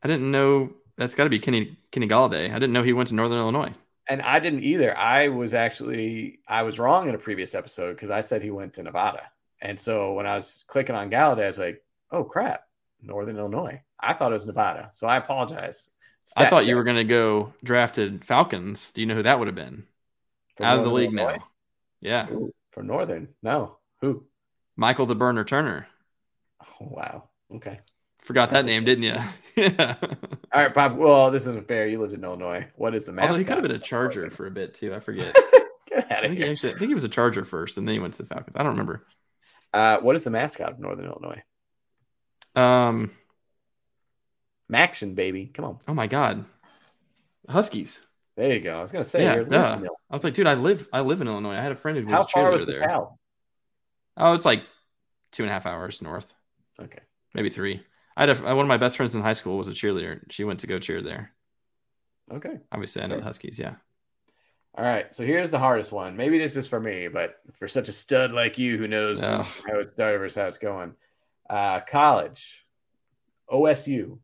[0.03, 3.09] I didn't know that's got to be Kenny Kenny Golladay I didn't know he went
[3.09, 3.75] to Northern Illinois
[4.09, 4.97] And I didn't either.
[4.97, 8.75] I was actually I was wrong in a previous episode because I said he went
[8.75, 9.23] to Nevada.
[9.61, 12.67] And so when I was clicking on Golladay, I was like, oh crap,
[13.01, 13.83] Northern Illinois.
[14.01, 14.91] I thought it was Nevada.
[14.93, 15.89] So I apologize.
[16.37, 18.93] I Stat thought you were going to go drafted Falcons.
[18.93, 19.87] Do you know who that would have been?
[20.57, 21.39] for Out of the league Illinois?
[21.39, 21.49] now.
[22.01, 22.31] Yeah.
[22.31, 23.35] Ooh, for Northern.
[23.43, 23.79] No.
[24.01, 24.27] Who?
[24.77, 25.89] Michael the Burner Turner.
[26.61, 27.29] Oh, wow.
[27.55, 27.81] Okay.
[28.23, 29.17] Forgot that name, didn't you?
[29.57, 29.97] yeah.
[30.53, 30.97] All right, Bob.
[30.97, 31.87] Well, this isn't fair.
[31.87, 32.67] You lived in Illinois.
[32.77, 33.31] What is the mascot?
[33.31, 34.95] Although he could have been a Charger for a bit too.
[34.95, 35.35] I forget.
[35.89, 36.53] Get out I of think, he here.
[36.53, 38.57] actually, I think he was a Charger first, and then he went to the Falcons.
[38.57, 39.05] I don't remember.
[39.75, 41.43] Uh, what is the mascot of Northern Illinois?
[42.55, 43.11] Um.
[44.73, 45.47] Maction, baby.
[45.53, 45.79] Come on.
[45.89, 46.45] Oh my God.
[47.49, 48.01] Huskies.
[48.37, 48.79] There you go.
[48.79, 49.23] I was gonna say.
[49.25, 49.81] Yeah, duh.
[50.11, 51.55] I was like, dude, I live I live in Illinois.
[51.57, 52.81] I had a friend who was How a far was the there.
[52.83, 53.19] Cal?
[54.17, 54.63] Oh, it's like
[55.33, 56.33] two and a half hours north,
[56.81, 57.01] Okay.
[57.35, 57.83] maybe three.
[58.17, 60.21] I had a, one of my best friends in high school was a cheerleader.
[60.31, 61.33] She went to go cheer there.
[62.33, 62.59] Okay.
[62.71, 63.59] Obviously, I know the Huskies.
[63.59, 63.75] Yeah.
[64.77, 65.13] All right.
[65.13, 66.17] So here's the hardest one.
[66.17, 69.47] Maybe this is for me, but for such a stud like you who knows how
[69.67, 70.95] it started versus how it's going.
[71.49, 72.65] Uh, college,
[73.51, 74.19] OSU.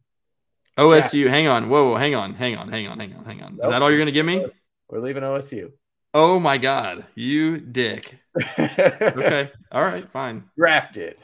[0.79, 1.29] OSU.
[1.29, 1.69] Hang on.
[1.69, 1.97] Whoa, whoa.
[1.97, 2.35] Hang on.
[2.35, 2.69] Hang on.
[2.69, 2.99] Hang on.
[2.99, 3.25] Hang on.
[3.25, 3.53] Hang on.
[3.55, 3.71] Is Nope.
[3.71, 4.47] that all you're gonna give me?
[4.89, 5.73] We're leaving OSU.
[6.15, 8.17] Oh my God, you dick.
[8.59, 9.51] Okay.
[9.71, 10.09] All right.
[10.11, 10.45] Fine.
[10.57, 11.17] Drafted.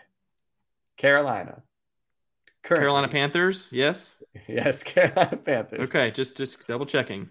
[0.96, 1.62] Carolina.
[2.64, 3.68] Currently- Carolina Panthers.
[3.70, 4.16] Yes.
[4.48, 5.80] Yes, Carolina Panthers.
[5.80, 6.10] Okay.
[6.10, 7.30] Just just double checking.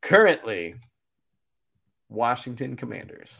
[0.00, 0.76] Currently,
[2.08, 3.36] Washington Commanders.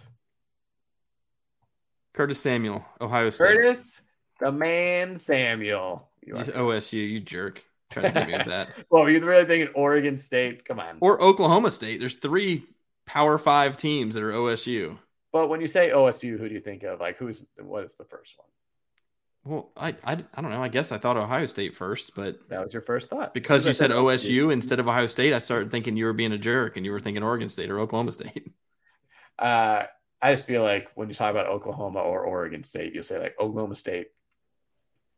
[2.13, 3.47] Curtis Samuel, Ohio State.
[3.47, 4.03] Curtis,
[4.41, 6.09] the man Samuel.
[6.23, 6.95] You You- are- OSU.
[6.97, 7.63] You jerk.
[7.91, 8.69] Trying to get me with that.
[8.91, 10.65] Well, you're really thinking Oregon State.
[10.65, 10.99] Come on.
[11.01, 11.99] Or Oklahoma State.
[11.99, 12.65] There's three
[13.07, 14.97] Power Five teams that are OSU.
[15.33, 17.01] But when you say OSU, who do you think of?
[17.01, 18.47] Like, who's what is the first one?
[19.45, 20.63] Well, I, I, I don't know.
[20.63, 23.33] I guess I thought Ohio State first, but That was your first thought.
[23.33, 26.39] because you said OSU instead of Ohio State, I started thinking you were being a
[26.39, 28.53] jerk and you were thinking Oregon State or Oklahoma State.
[29.39, 29.85] Uh,
[30.21, 33.35] I just feel like when you talk about Oklahoma or Oregon State, you'll say like
[33.41, 34.09] Oklahoma State,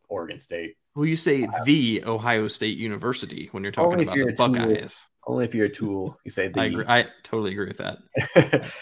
[0.08, 0.76] Oregon State.
[0.94, 4.36] Well, you say the Ohio State University when you're talking Only about you're the a
[4.36, 4.48] tool.
[4.50, 5.04] Buckeyes.
[5.26, 6.60] Only if you're a tool, you say the.
[6.60, 6.84] I agree.
[6.86, 7.98] I totally agree with that.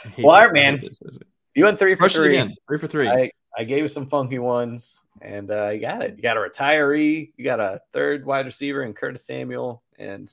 [0.19, 0.77] Well, all man.
[0.79, 1.19] Hate this.
[1.55, 2.37] You went three for three.
[2.37, 2.55] again.
[2.69, 3.09] Three for three.
[3.09, 6.17] I, I gave you some funky ones, and uh, you got it.
[6.17, 10.33] You got a retiree, you got a third wide receiver in Curtis Samuel, and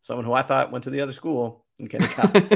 [0.00, 2.48] someone who I thought went to the other school in Kenny Collins.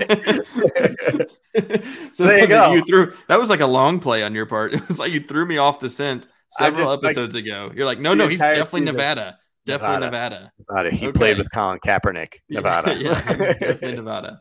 [2.16, 2.74] so there you go.
[2.74, 4.72] You threw that was like a long play on your part.
[4.74, 7.72] It was like you threw me off the scent several just, like, episodes ago.
[7.74, 8.96] You're like, no, no, he's definitely season.
[8.96, 9.38] Nevada.
[9.64, 10.34] Definitely Nevada.
[10.34, 10.52] Nevada.
[10.58, 10.90] Nevada.
[10.90, 11.18] He Okay.
[11.18, 12.94] played with Colin Kaepernick, Nevada.
[12.94, 14.40] Yeah, yeah, definitely Nevada.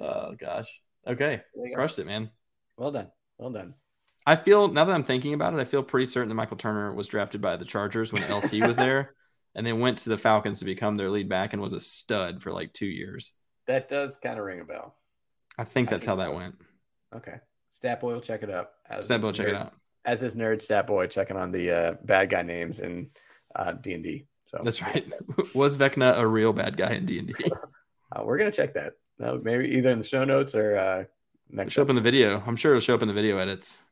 [0.00, 0.80] Oh gosh.
[1.06, 1.42] Okay.
[1.54, 1.76] There you go.
[1.76, 2.30] Crushed it, man.
[2.76, 3.08] Well done.
[3.36, 3.74] Well done.
[4.28, 6.92] I feel now that I'm thinking about it, I feel pretty certain that Michael Turner
[6.92, 9.14] was drafted by the Chargers when LT was there,
[9.54, 12.42] and then went to the Falcons to become their lead back and was a stud
[12.42, 13.32] for like two years.
[13.68, 14.94] That does kind of ring a bell.
[15.56, 16.56] I think I that's think how that went.
[17.16, 17.36] Okay.
[17.70, 18.74] Stat Boy will check it up.
[18.90, 19.72] As Stat Boy, check it out.
[20.04, 23.08] As his nerd Stat Boy checking on the uh, bad guy names in
[23.56, 24.26] uh, D&D.
[24.48, 25.10] So That's right.
[25.54, 27.34] was Vecna a real bad guy in D and D?
[28.12, 28.92] uh, we're going to check that.
[29.18, 31.04] No, maybe either in the show notes or uh,
[31.48, 32.42] next Show up in the video.
[32.46, 33.84] I'm sure it'll show up in the video edits.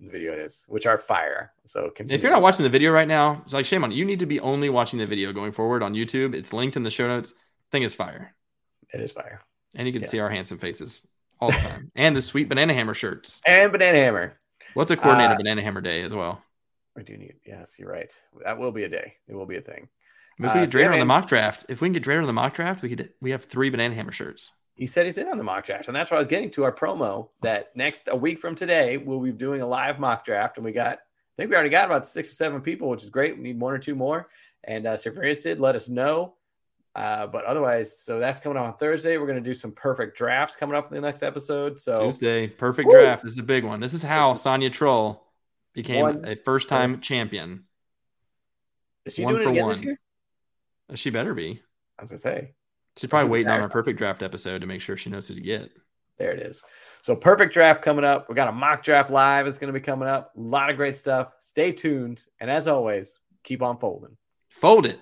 [0.00, 1.52] The video it is, which are fire.
[1.66, 2.16] So continue.
[2.16, 3.98] If you're not watching the video right now, it's like shame on you.
[3.98, 6.34] You need to be only watching the video going forward on YouTube.
[6.34, 7.32] It's linked in the show notes.
[7.70, 8.34] Thing is fire,
[8.92, 9.40] it is fire.
[9.74, 10.08] and you can Yeah.
[10.08, 11.06] see our handsome faces
[11.40, 13.40] all the time, and the sweet banana hammer shirts.
[13.46, 14.38] And Banana Hammer.
[14.74, 16.42] What's a coordinated Uh, banana hammer day as well?
[16.96, 17.34] I do need.
[17.44, 18.12] Yes, you're right.
[18.44, 19.14] That will be a day.
[19.28, 19.88] It will be a thing.
[20.38, 22.20] If Uh, we get yeah, Drader on the mock draft, if we can get Drader
[22.20, 24.52] on the mock draft, we could we have three banana hammer shirts.
[24.76, 26.64] He said he's in on the mock draft, and that's what I was getting to
[26.64, 27.28] our promo.
[27.42, 30.72] That next a week from today, we'll be doing a live mock draft, and we
[30.72, 30.98] got.
[30.98, 33.36] I think we already got about six or seven people, which is great.
[33.36, 34.28] We need one or two more.
[34.62, 36.34] And uh, so if you're interested, let us know.
[36.94, 39.18] Uh, but otherwise, so that's coming out on Thursday.
[39.18, 41.80] We're going to do some perfect drafts coming up in the next episode.
[41.80, 42.94] So Tuesday, perfect Woo!
[42.94, 43.24] draft.
[43.24, 43.80] This is a big one.
[43.80, 45.24] This is how Sonya Troll
[45.72, 47.64] became One- a first time champion.
[49.04, 49.86] is she one doing it for again this one.
[49.88, 49.98] year?
[50.94, 51.60] She better be.
[51.98, 52.54] I was going to say.
[52.96, 55.40] She's probably waiting on our perfect draft episode to make sure she knows who to
[55.40, 55.70] get.
[56.18, 56.62] There it is.
[57.02, 58.28] So perfect draft coming up.
[58.28, 59.46] We got a mock draft live.
[59.46, 60.32] It's going to be coming up.
[60.36, 61.32] A lot of great stuff.
[61.40, 62.24] Stay tuned.
[62.40, 64.16] And as always, keep on folding.
[64.50, 65.00] Fold it.